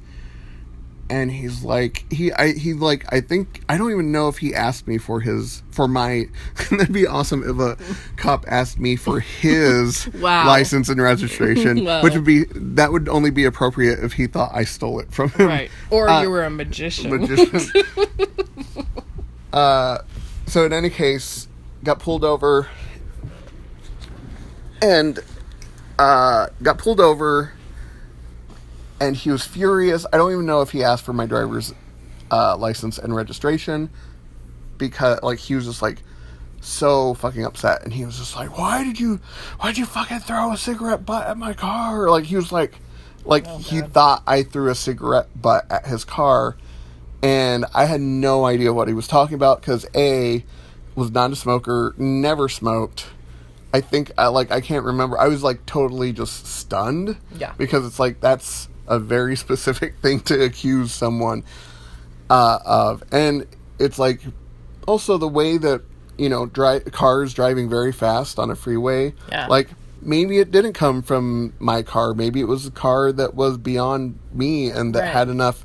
And 1.11 1.31
he's 1.31 1.63
like 1.63 2.05
he 2.13 2.31
I 2.33 2.51
he 2.53 2.73
like 2.75 3.11
I 3.11 3.19
think 3.19 3.63
I 3.67 3.79
don't 3.79 3.89
even 3.91 4.11
know 4.11 4.27
if 4.27 4.37
he 4.37 4.53
asked 4.53 4.87
me 4.87 4.99
for 4.99 5.21
his 5.21 5.63
for 5.71 5.87
my 5.87 6.25
that'd 6.69 6.93
be 6.93 7.07
awesome 7.07 7.41
if 7.49 7.57
a 7.57 7.77
cop 8.15 8.45
asked 8.47 8.77
me 8.77 8.95
for 8.95 9.19
his 9.19 10.07
Wow. 10.21 10.45
license 10.45 10.87
and 10.87 11.01
registration 11.01 11.83
Wow. 11.83 12.03
which 12.03 12.13
would 12.13 12.25
be 12.25 12.43
that 12.53 12.91
would 12.91 13.09
only 13.09 13.31
be 13.31 13.43
appropriate 13.45 14.03
if 14.03 14.13
he 14.13 14.27
thought 14.27 14.51
I 14.53 14.65
stole 14.65 14.99
it 14.99 15.11
from 15.11 15.29
him. 15.31 15.47
Right. 15.47 15.71
Or 15.89 16.07
Uh, 16.07 16.21
you 16.21 16.29
were 16.29 16.43
a 16.43 16.49
magician. 16.51 17.09
magician. 17.09 17.71
uh, 19.51 19.97
so 20.45 20.65
in 20.65 20.73
any 20.73 20.91
case, 20.91 21.47
got 21.83 21.99
pulled 21.99 22.23
over, 22.23 22.67
and 24.81 25.19
uh, 25.97 26.47
got 26.61 26.77
pulled 26.77 26.99
over, 26.99 27.53
and 28.99 29.15
he 29.15 29.31
was 29.31 29.45
furious. 29.45 30.05
I 30.11 30.17
don't 30.17 30.31
even 30.31 30.45
know 30.45 30.61
if 30.61 30.71
he 30.71 30.83
asked 30.83 31.05
for 31.05 31.13
my 31.13 31.25
driver's 31.25 31.73
uh, 32.31 32.57
license 32.57 32.97
and 32.97 33.15
registration 33.15 33.89
because, 34.77 35.21
like, 35.23 35.39
he 35.39 35.55
was 35.55 35.65
just 35.65 35.81
like 35.81 36.01
so 36.61 37.13
fucking 37.15 37.45
upset, 37.45 37.83
and 37.83 37.93
he 37.93 38.05
was 38.05 38.17
just 38.17 38.35
like, 38.35 38.57
"Why 38.57 38.83
did 38.83 38.99
you? 38.99 39.19
Why 39.59 39.69
did 39.69 39.77
you 39.77 39.85
fucking 39.85 40.19
throw 40.19 40.51
a 40.51 40.57
cigarette 40.57 41.05
butt 41.05 41.27
at 41.27 41.37
my 41.37 41.53
car?" 41.53 42.09
Like 42.09 42.25
he 42.25 42.35
was 42.35 42.51
like, 42.51 42.75
like 43.25 43.47
he 43.47 43.81
thought 43.81 44.23
I 44.25 44.43
threw 44.43 44.69
a 44.69 44.75
cigarette 44.75 45.27
butt 45.41 45.65
at 45.71 45.85
his 45.85 46.03
car 46.03 46.57
and 47.21 47.65
I 47.73 47.85
had 47.85 48.01
no 48.01 48.45
idea 48.45 48.73
what 48.73 48.87
he 48.87 48.93
was 48.93 49.07
talking 49.07 49.35
about 49.35 49.61
because 49.61 49.85
a 49.95 50.43
was 50.99 51.11
not 51.11 51.31
a 51.31 51.35
smoker, 51.35 51.95
never 51.97 52.47
smoked. 52.49 53.07
I 53.73 53.81
think 53.81 54.11
I 54.17 54.27
like 54.27 54.51
I 54.51 54.61
can't 54.61 54.85
remember. 54.85 55.17
I 55.17 55.27
was 55.27 55.41
like 55.43 55.65
totally 55.65 56.11
just 56.11 56.45
stunned. 56.45 57.17
Yeah. 57.37 57.53
Because 57.57 57.85
it's 57.85 57.99
like 57.99 58.19
that's 58.19 58.67
a 58.87 58.99
very 58.99 59.35
specific 59.45 59.97
thing 59.99 60.19
to 60.21 60.43
accuse 60.43 60.91
someone 60.91 61.43
uh, 62.29 62.59
of, 62.65 63.03
and 63.11 63.45
it's 63.79 63.97
like 63.99 64.21
also 64.87 65.17
the 65.17 65.27
way 65.27 65.57
that 65.57 65.81
you 66.17 66.29
know 66.29 66.45
dri- 66.47 66.81
cars 66.81 67.33
driving 67.33 67.69
very 67.69 67.91
fast 67.91 68.37
on 68.39 68.49
a 68.51 68.55
freeway. 68.55 69.13
Yeah. 69.31 69.47
Like 69.47 69.69
maybe 70.01 70.39
it 70.39 70.49
didn't 70.51 70.73
come 70.73 71.01
from 71.01 71.53
my 71.59 71.81
car. 71.83 72.13
Maybe 72.13 72.39
it 72.41 72.47
was 72.47 72.65
a 72.65 72.71
car 72.71 73.11
that 73.11 73.35
was 73.35 73.57
beyond 73.57 74.17
me 74.33 74.69
and 74.69 74.95
that 74.95 75.01
Right. 75.01 75.09
had 75.13 75.29
enough 75.29 75.63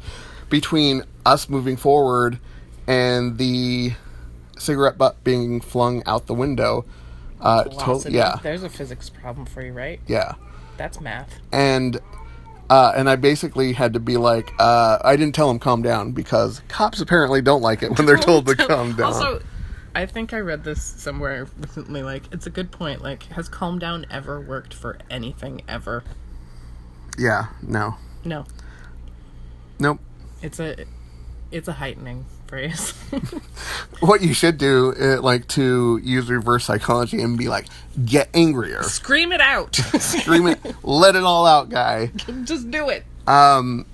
between 0.51 1.03
us 1.25 1.49
moving 1.49 1.77
forward 1.77 2.39
and 2.87 3.39
the 3.39 3.93
cigarette 4.59 4.97
butt 4.99 5.23
being 5.25 5.61
flung 5.61 6.03
out 6.07 6.27
the 6.27 6.35
window. 6.35 6.85
Uh, 7.41 7.65
to- 7.65 8.11
yeah, 8.11 8.37
There's 8.43 8.63
a 8.63 8.69
physics 8.71 9.11
problem 9.11 9.45
for 9.47 9.61
you, 9.63 9.73
right? 9.73 10.01
yeah, 10.07 10.33
That's 10.77 11.01
math. 11.01 11.41
and 11.53 12.01
uh, 12.71 12.93
and 12.97 13.11
I 13.11 13.17
basically 13.17 13.75
had 13.75 13.93
to 13.93 14.01
be 14.01 14.17
like, 14.17 14.51
uh, 14.59 14.99
I 15.05 15.17
didn't 15.17 15.35
tell 15.35 15.51
him 15.51 15.59
calm 15.59 15.83
down 15.83 16.13
because 16.13 16.63
cops 16.69 17.01
apparently 17.01 17.43
don't 17.43 17.61
like 17.61 17.83
it 17.83 17.97
when 17.99 18.07
they're 18.07 18.17
told 18.17 18.47
to 18.47 18.57
calm 18.57 18.97
down. 18.97 19.13
Also, 19.13 19.43
I 19.95 20.07
think 20.07 20.33
I 20.33 20.39
read 20.39 20.65
this 20.65 20.83
somewhere 20.83 21.47
recently. 21.61 22.03
Like, 22.03 22.23
it's 22.33 22.47
a 22.47 22.51
good 22.51 22.71
point. 22.73 23.03
Like, 23.03 23.25
has 23.25 23.51
calm 23.51 23.79
down 23.79 24.07
ever 24.11 24.41
worked 24.41 24.73
for 24.73 24.97
anything 25.11 25.61
ever? 25.69 26.03
yeah, 27.19 27.49
no, 27.63 27.97
No. 28.25 28.47
nope. 29.79 30.01
It's 30.43 30.59
a, 30.59 30.87
it's 31.53 31.69
a 31.69 31.75
heightening 31.75 32.25
phrase. 32.47 32.95
What 34.01 34.21
you 34.21 34.35
should 34.35 34.59
do, 34.59 34.95
uh, 35.01 35.23
like, 35.23 35.49
to 35.49 35.99
use 36.03 36.29
reverse 36.29 36.65
psychology 36.65 37.23
and 37.23 37.39
be 37.39 37.49
like, 37.49 37.67
get 38.05 38.29
angrier, 38.35 38.83
Scream 38.83 39.33
it 39.33 39.41
out. 39.41 39.77
scream 39.99 40.47
it, 40.47 40.59
let 40.83 41.17
it 41.17 41.23
all 41.23 41.47
out, 41.47 41.71
guy. 41.71 42.07
Just 42.45 42.71
do 42.71 42.91
it. 42.91 43.05
Um, 43.27 43.87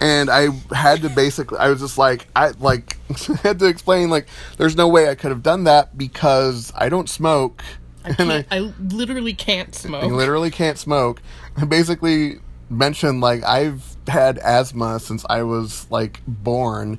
and 0.00 0.30
I 0.30 0.48
had 0.74 1.02
to 1.02 1.10
basically, 1.10 1.58
I 1.58 1.68
was 1.68 1.80
just 1.80 1.98
like, 1.98 2.26
I 2.34 2.52
like 2.58 2.96
had 3.42 3.60
to 3.60 3.66
explain 3.66 4.10
like, 4.10 4.26
there's 4.56 4.74
no 4.74 4.88
way 4.88 5.08
I 5.08 5.14
could 5.14 5.30
have 5.30 5.42
done 5.42 5.64
that 5.64 5.96
because 5.96 6.72
I 6.74 6.88
don't 6.88 7.08
smoke, 7.08 7.62
I, 8.04 8.16
and 8.18 8.32
I, 8.32 8.44
I, 8.50 8.58
literally 8.80 9.34
can't 9.34 9.74
smoke. 9.74 10.02
I 10.02 10.06
literally 10.06 10.50
can't 10.50 10.78
smoke. 10.78 11.22
I 11.56 11.66
basically 11.66 12.40
mentioned 12.68 13.20
like 13.20 13.44
I've 13.44 13.96
had 14.08 14.38
asthma 14.38 14.98
since 14.98 15.24
I 15.28 15.42
was 15.42 15.86
like 15.90 16.20
born, 16.26 16.98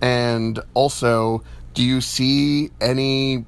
and 0.00 0.58
also, 0.74 1.42
do 1.74 1.82
you 1.82 2.00
see 2.00 2.70
any? 2.80 3.44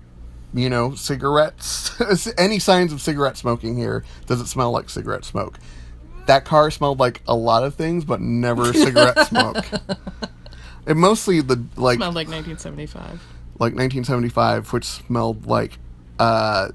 You 0.54 0.68
know, 0.68 0.94
cigarettes, 0.94 1.98
any 2.38 2.58
signs 2.58 2.92
of 2.92 3.00
cigarette 3.00 3.38
smoking 3.38 3.76
here? 3.76 4.04
Does 4.26 4.40
it 4.40 4.46
smell 4.48 4.70
like 4.70 4.90
cigarette 4.90 5.24
smoke? 5.24 5.58
that 6.26 6.44
car 6.44 6.70
smelled 6.70 7.00
like 7.00 7.20
a 7.26 7.34
lot 7.34 7.64
of 7.64 7.74
things, 7.74 8.04
but 8.04 8.20
never 8.20 8.72
cigarette 8.72 9.26
smoke. 9.26 9.64
And 10.86 11.00
mostly 11.00 11.40
the 11.40 11.56
like 11.76 11.96
Smelled 11.96 12.14
like 12.14 12.28
1975. 12.28 13.04
like 13.58 13.74
1975, 13.74 14.72
which 14.72 14.84
smelled 14.84 15.46
like 15.46 15.78
uh, 16.20 16.68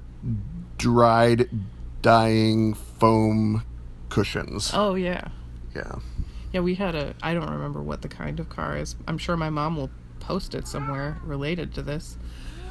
dried, 0.76 1.48
dying 2.02 2.74
foam 2.74 3.64
cushions. 4.10 4.70
Oh 4.74 4.94
yeah, 4.96 5.28
Yeah, 5.74 5.94
yeah. 6.52 6.60
We 6.60 6.74
had 6.74 6.94
a. 6.94 7.14
I 7.22 7.34
don't 7.34 7.50
remember 7.50 7.80
what 7.82 8.02
the 8.02 8.08
kind 8.08 8.38
of 8.40 8.48
car 8.48 8.76
is. 8.76 8.96
I'm 9.06 9.18
sure 9.18 9.36
my 9.36 9.50
mom 9.50 9.76
will 9.76 9.90
post 10.20 10.54
it 10.54 10.66
somewhere 10.68 11.18
related 11.24 11.74
to 11.74 11.82
this. 11.82 12.16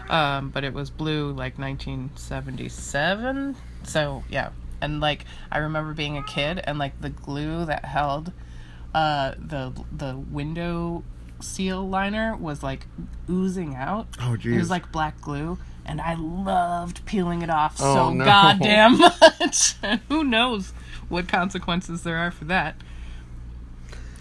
Um, 0.10 0.50
but 0.50 0.64
it 0.64 0.74
was 0.74 0.90
blue, 0.90 1.32
like 1.34 1.58
1977. 1.60 3.56
So 3.84 4.24
yeah, 4.30 4.50
and 4.82 5.00
like 5.00 5.26
I 5.52 5.60
remember 5.60 5.94
being 5.94 6.18
a 6.18 6.24
kid, 6.24 6.62
and 6.64 6.78
like 6.80 7.00
the 7.02 7.10
glue 7.10 7.66
that 7.66 7.86
held 7.86 8.32
uh, 8.94 9.34
the 9.38 9.74
the 9.92 10.16
window 10.18 11.04
seal 11.40 11.88
liner 11.88 12.36
was 12.36 12.64
like 12.64 12.88
oozing 13.30 13.76
out. 13.76 14.08
Oh, 14.22 14.36
geez. 14.38 14.56
It 14.56 14.60
was 14.60 14.70
like 14.70 14.92
black 14.92 15.22
glue, 15.22 15.58
and 15.86 16.02
I 16.02 16.16
loved 16.16 17.06
peeling 17.06 17.42
it 17.42 17.50
off 17.50 17.76
Oh, 17.80 17.94
so 17.94 18.14
no. 18.14 18.26
goddamn 18.26 18.98
much. 19.40 19.74
who 20.10 20.24
knows 20.24 20.74
what 21.10 21.28
consequences 21.28 22.04
there 22.04 22.18
are 22.18 22.32
for 22.32 22.46
that? 22.46 22.76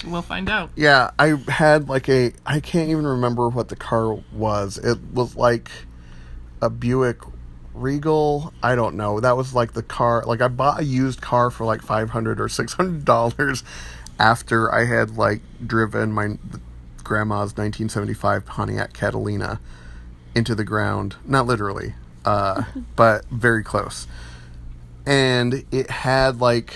We'll 0.04 0.22
find 0.22 0.48
out. 0.48 0.70
yeah. 0.76 1.10
I 1.18 1.36
had 1.48 1.88
like 1.88 2.08
a 2.08 2.32
I 2.44 2.60
can't 2.60 2.90
even 2.90 3.06
remember 3.06 3.48
what 3.48 3.68
the 3.68 3.76
car 3.76 4.14
was. 4.32 4.78
It 4.78 4.98
was 5.12 5.36
like 5.36 5.70
a 6.60 6.68
Buick 6.70 7.18
Regal. 7.74 8.52
I 8.62 8.74
don't 8.74 8.96
know. 8.96 9.20
That 9.20 9.36
was 9.36 9.54
like 9.54 9.72
the 9.72 9.82
car. 9.82 10.22
Like 10.26 10.40
I 10.40 10.48
bought 10.48 10.80
a 10.80 10.84
used 10.84 11.20
car 11.20 11.50
for 11.50 11.64
like 11.64 11.82
five 11.82 12.10
hundred 12.10 12.40
or 12.40 12.48
six 12.48 12.72
hundred 12.74 13.04
dollars 13.04 13.64
after 14.18 14.72
I 14.72 14.84
had 14.86 15.16
like 15.16 15.40
driven 15.66 16.12
my 16.12 16.38
grandma's 17.04 17.56
nineteen 17.56 17.88
seventy 17.88 18.14
five 18.14 18.44
Pontiac 18.46 18.92
Catalina 18.92 19.60
into 20.34 20.54
the 20.54 20.64
ground. 20.64 21.16
Not 21.24 21.46
literally, 21.46 21.94
uh, 22.24 22.64
but 22.96 23.24
very 23.26 23.62
close. 23.64 24.06
And 25.04 25.64
it 25.70 25.90
had 25.90 26.40
like 26.40 26.74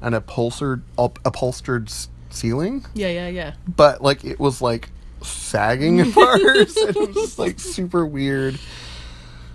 an 0.00 0.14
upholstered 0.14 0.82
up, 0.98 1.18
upholstered 1.24 1.90
ceiling 2.36 2.84
Yeah, 2.94 3.08
yeah, 3.08 3.28
yeah. 3.28 3.54
but 3.66 4.02
like 4.02 4.24
it 4.24 4.38
was 4.38 4.60
like 4.62 4.88
sagging 5.22 6.00
at 6.00 6.12
parts. 6.14 6.76
it 6.76 7.14
was 7.14 7.38
like 7.38 7.58
super 7.58 8.06
weird. 8.06 8.58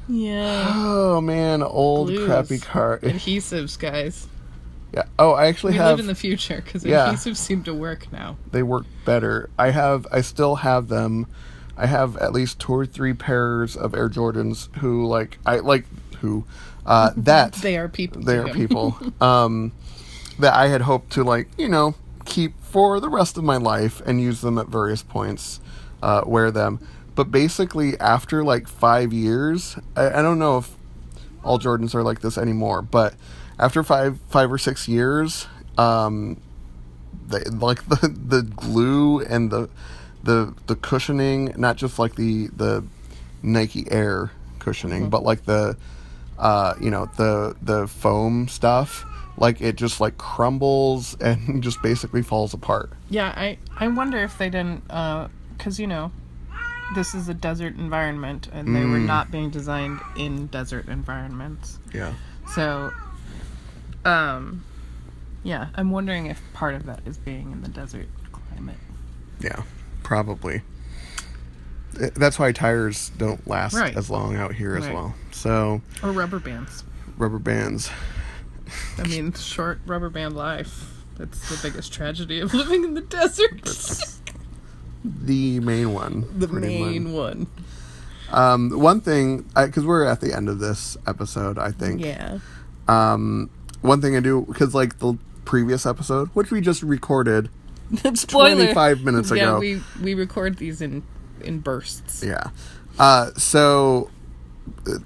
Yeah. 0.09 0.71
Oh 0.75 1.21
man, 1.21 1.61
old 1.63 2.07
Glues. 2.09 2.25
crappy 2.27 2.59
car. 2.59 2.99
Adhesives, 3.03 3.77
guys. 3.79 4.27
Yeah. 4.93 5.03
Oh, 5.17 5.31
I 5.31 5.45
actually 5.47 5.73
We 5.73 5.77
have. 5.77 5.91
live 5.91 5.99
in 6.01 6.07
the 6.07 6.15
future 6.15 6.61
because 6.63 6.83
Yeah. 6.83 7.13
adhesives 7.13 7.37
seem 7.37 7.63
to 7.63 7.73
work 7.73 8.11
now. 8.11 8.35
they 8.51 8.63
work 8.63 8.85
better. 9.05 9.49
I 9.57 9.69
have. 9.71 10.05
I 10.11 10.21
still 10.21 10.55
have 10.55 10.89
them. 10.89 11.27
I 11.77 11.85
have 11.85 12.17
at 12.17 12.33
least 12.33 12.59
two 12.59 12.73
or 12.73 12.85
three 12.85 13.13
pairs 13.13 13.77
of 13.77 13.95
Air 13.95 14.09
Jordans. 14.09 14.75
Who 14.77 15.05
like 15.07 15.37
I 15.45 15.59
like 15.59 15.85
who 16.19 16.43
uh, 16.85 17.11
that 17.15 17.53
They 17.53 17.77
are 17.77 17.87
people. 17.87 18.21
they 18.23 18.37
are 18.37 18.49
people 18.49 18.97
um, 19.21 19.71
that 20.39 20.53
I 20.53 20.67
had 20.67 20.81
hoped 20.81 21.11
to 21.13 21.23
like 21.23 21.47
you 21.57 21.69
know 21.69 21.95
keep 22.25 22.53
for 22.71 22.99
the 22.99 23.09
rest 23.09 23.37
of 23.37 23.43
my 23.43 23.57
life 23.57 24.01
and 24.05 24.21
use 24.21 24.41
them 24.41 24.57
at 24.57 24.67
various 24.67 25.03
points, 25.03 25.59
uh, 26.01 26.23
wear 26.25 26.51
them. 26.51 26.79
But 27.15 27.29
basically, 27.29 27.99
after 27.99 28.43
like 28.43 28.67
five 28.67 29.11
years, 29.11 29.77
I, 29.95 30.19
I 30.19 30.21
don't 30.21 30.39
know 30.39 30.57
if 30.59 30.71
all 31.43 31.59
Jordans 31.59 31.93
are 31.93 32.03
like 32.03 32.21
this 32.21 32.37
anymore, 32.37 32.81
but 32.81 33.13
after 33.59 33.83
five 33.83 34.19
five 34.29 34.51
or 34.51 34.57
six 34.57 34.87
years, 34.87 35.47
um, 35.77 36.39
they, 37.27 37.43
like 37.43 37.85
the 37.89 38.07
the 38.07 38.43
glue 38.43 39.19
and 39.21 39.51
the 39.51 39.69
the 40.23 40.53
the 40.67 40.75
cushioning, 40.75 41.53
not 41.57 41.75
just 41.75 41.99
like 41.99 42.15
the 42.15 42.47
the 42.55 42.83
Nike 43.43 43.91
Air 43.91 44.31
cushioning, 44.59 45.09
but 45.09 45.23
like 45.23 45.43
the 45.45 45.75
uh, 46.39 46.75
you 46.79 46.89
know 46.89 47.09
the 47.17 47.55
the 47.61 47.87
foam 47.87 48.47
stuff. 48.47 49.05
Like 49.41 49.59
it 49.59 49.75
just 49.75 49.99
like 49.99 50.17
crumbles 50.19 51.17
and 51.19 51.61
just 51.63 51.81
basically 51.81 52.21
falls 52.21 52.53
apart. 52.53 52.91
Yeah, 53.09 53.33
I 53.35 53.57
I 53.75 53.87
wonder 53.89 54.19
if 54.19 54.37
they 54.37 54.49
didn't 54.51 54.87
because 54.87 55.79
you 55.79 55.87
know 55.87 56.11
this 56.95 57.15
is 57.15 57.27
a 57.27 57.33
desert 57.33 57.75
environment 57.75 58.47
and 58.53 58.75
they 58.75 58.85
were 58.85 58.99
not 58.99 59.31
being 59.31 59.49
designed 59.49 59.99
in 60.15 60.45
desert 60.47 60.87
environments. 60.89 61.79
Yeah. 61.93 62.13
So, 62.53 62.91
um, 64.03 64.63
yeah, 65.43 65.69
I'm 65.75 65.89
wondering 65.89 66.25
if 66.25 66.41
part 66.53 66.75
of 66.75 66.85
that 66.87 66.99
is 67.05 67.17
being 67.17 67.51
in 67.53 67.61
the 67.61 67.69
desert 67.69 68.07
climate. 68.33 68.75
Yeah, 69.39 69.63
probably. 70.03 70.63
Uh, 71.99 72.09
That's 72.13 72.37
why 72.37 72.51
tires 72.51 73.09
don't 73.17 73.47
last 73.47 73.73
Right. 73.75 73.95
as 73.95 74.09
long 74.09 74.35
out 74.35 74.53
here 74.53 74.75
as 74.75 74.87
well. 74.89 75.15
So 75.31 75.81
Or 76.03 76.11
rubber 76.11 76.39
bands. 76.39 76.83
rubber 77.17 77.39
bands. 77.39 77.89
I 78.97 79.03
mean, 79.07 79.33
short 79.33 79.79
rubber 79.85 80.09
band 80.09 80.35
life. 80.35 81.03
That's 81.17 81.49
the 81.49 81.69
biggest 81.69 81.93
tragedy 81.93 82.39
of 82.39 82.53
living 82.53 82.83
in 82.83 82.93
the 82.93 83.01
desert. 83.01 83.61
The 85.03 85.59
main 85.59 85.93
one. 85.93 86.25
the 86.37 86.47
main 86.47 87.13
one. 87.13 87.47
Um, 88.31 88.69
one 88.79 89.01
thing, 89.01 89.49
because 89.55 89.85
we're 89.85 90.05
at 90.05 90.21
the 90.21 90.33
end 90.33 90.47
of 90.47 90.59
this 90.59 90.95
episode, 91.05 91.57
I 91.57 91.71
think. 91.71 92.01
Yeah. 92.01 92.39
Um, 92.87 93.49
one 93.81 94.01
thing 94.01 94.15
I 94.15 94.19
do 94.19 94.45
because 94.47 94.73
like 94.75 94.99
the 94.99 95.17
previous 95.45 95.85
episode, 95.85 96.29
which 96.29 96.51
we 96.51 96.61
just 96.61 96.81
recorded, 96.83 97.49
Spoiler. 98.13 98.55
25 98.55 99.03
minutes 99.03 99.31
Yeah, 99.31 99.43
ago. 99.43 99.59
we 99.59 99.81
we 100.01 100.13
record 100.13 100.57
these 100.57 100.81
in 100.81 101.03
in 101.41 101.59
bursts. 101.59 102.23
yeah. 102.23 102.49
Uh, 102.99 103.31
so 103.37 104.09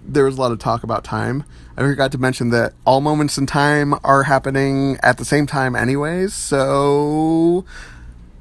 there 0.04 0.26
was 0.26 0.38
a 0.38 0.42
lot 0.42 0.52
of 0.52 0.60
talk 0.60 0.84
about 0.84 1.04
time. 1.04 1.44
I 1.78 1.82
forgot 1.82 2.12
to 2.14 2.18
mention 2.18 2.50
that 2.50 2.74
all 2.86 3.02
moments 3.02 3.38
in 3.38 3.46
time 3.46 3.94
are 4.04 4.24
happening 4.24 4.98
at 5.04 5.18
the 5.18 5.26
same 5.26 5.46
time, 5.46 5.76
anyways. 5.76 6.34
So 6.34 7.66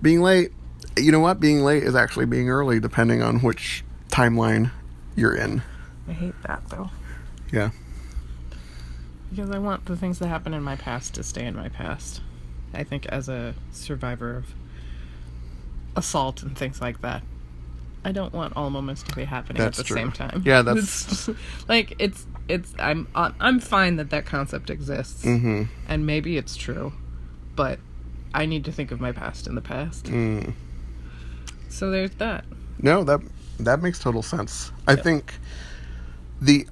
being 0.02 0.22
late, 0.22 0.52
you 0.96 1.10
know 1.12 1.20
what? 1.20 1.40
Being 1.40 1.62
late 1.62 1.82
is 1.82 1.94
actually 1.94 2.26
being 2.26 2.48
early, 2.48 2.80
depending 2.80 3.22
on 3.22 3.40
which 3.40 3.84
timeline 4.08 4.70
you're 5.16 5.34
in. 5.34 5.62
I 6.08 6.12
hate 6.12 6.34
that 6.46 6.68
though. 6.68 6.90
Yeah. 7.52 7.70
Because 9.30 9.50
I 9.50 9.58
want 9.58 9.86
the 9.86 9.96
things 9.96 10.20
that 10.20 10.28
happen 10.28 10.54
in 10.54 10.62
my 10.62 10.76
past 10.76 11.14
to 11.14 11.22
stay 11.22 11.44
in 11.44 11.56
my 11.56 11.68
past. 11.68 12.20
I 12.72 12.84
think 12.84 13.06
as 13.06 13.28
a 13.28 13.54
survivor 13.72 14.36
of 14.36 14.54
assault 15.96 16.42
and 16.42 16.56
things 16.56 16.80
like 16.80 17.00
that, 17.02 17.22
I 18.04 18.12
don't 18.12 18.32
want 18.34 18.52
all 18.56 18.68
moments 18.70 19.02
to 19.04 19.14
be 19.14 19.24
happening 19.24 19.62
That's 19.62 19.78
at 19.78 19.84
the 19.84 19.88
true. 19.88 19.96
same 19.96 20.12
time. 20.12 20.42
Yeah, 20.44 20.62
that's- 20.66 20.84
It's 20.84 21.26
just- 21.26 21.38
like 21.68 21.94
it's 21.98 22.26
it's 22.48 22.74
I'm 22.78 23.08
I'm 23.14 23.60
fine 23.60 23.96
that 23.96 24.10
that 24.10 24.26
concept 24.26 24.68
exists, 24.70 25.24
Mm-hmm. 25.24 25.62
and 25.88 26.04
maybe 26.06 26.36
it's 26.36 26.56
true, 26.56 26.92
but 27.56 27.78
I 28.34 28.44
need 28.46 28.64
to 28.66 28.72
think 28.72 28.90
of 28.90 29.00
my 29.00 29.12
past 29.12 29.46
in 29.46 29.54
the 29.54 29.62
past. 29.62 30.04
Mm. 30.06 30.52
So 31.68 31.90
there's 31.90 32.10
that. 32.16 32.44
No, 32.80 33.02
that 33.04 33.20
that 33.60 33.82
makes 33.82 33.98
total 33.98 34.22
sense. 34.22 34.70
I 34.86 34.96
think 34.96 35.34
the 36.40 36.66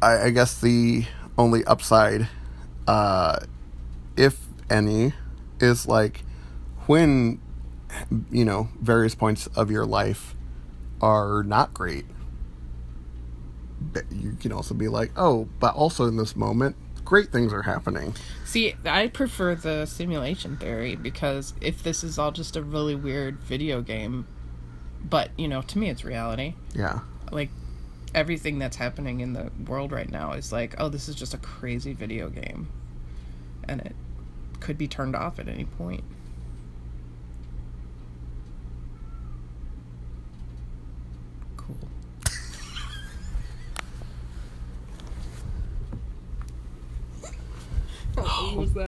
I, 0.00 0.24
I 0.26 0.30
guess 0.30 0.60
the 0.60 1.04
only 1.36 1.64
upside, 1.64 2.28
uh, 2.86 3.40
if 4.16 4.38
any, 4.70 5.12
is 5.60 5.86
like 5.88 6.22
when 6.86 7.40
you 8.30 8.44
know 8.44 8.68
various 8.80 9.14
points 9.16 9.46
of 9.48 9.70
your 9.70 9.84
life 9.86 10.34
are 11.00 11.42
not 11.42 11.74
great. 11.74 12.06
But 13.80 14.10
you 14.10 14.32
can 14.32 14.52
also 14.52 14.74
be 14.74 14.88
like, 14.88 15.12
oh, 15.16 15.48
but 15.60 15.74
also 15.74 16.06
in 16.06 16.16
this 16.16 16.34
moment, 16.34 16.76
great 17.04 17.30
things 17.30 17.52
are 17.52 17.62
happening. 17.62 18.14
See, 18.44 18.74
I 18.84 19.06
prefer 19.06 19.54
the 19.54 19.86
simulation 19.86 20.56
theory 20.56 20.96
because 20.96 21.54
if 21.60 21.82
this 21.82 22.02
is 22.02 22.18
all 22.18 22.32
just 22.32 22.56
a 22.56 22.62
really 22.62 22.94
weird 22.94 23.38
video 23.38 23.80
game, 23.80 24.26
but 25.02 25.30
you 25.38 25.48
know, 25.48 25.62
to 25.62 25.78
me 25.78 25.88
it's 25.88 26.04
reality. 26.04 26.54
Yeah, 26.74 27.00
Like 27.30 27.50
everything 28.14 28.58
that's 28.58 28.76
happening 28.76 29.20
in 29.20 29.32
the 29.32 29.50
world 29.66 29.92
right 29.92 30.10
now 30.10 30.32
is 30.32 30.52
like, 30.52 30.74
oh, 30.78 30.88
this 30.88 31.08
is 31.08 31.14
just 31.14 31.34
a 31.34 31.38
crazy 31.38 31.92
video 31.92 32.28
game. 32.28 32.68
And 33.64 33.80
it 33.80 33.94
could 34.60 34.78
be 34.78 34.88
turned 34.88 35.14
off 35.14 35.38
at 35.38 35.48
any 35.48 35.64
point. 35.64 36.04
What 48.24 48.56
was 48.56 48.68
that? 48.68 48.76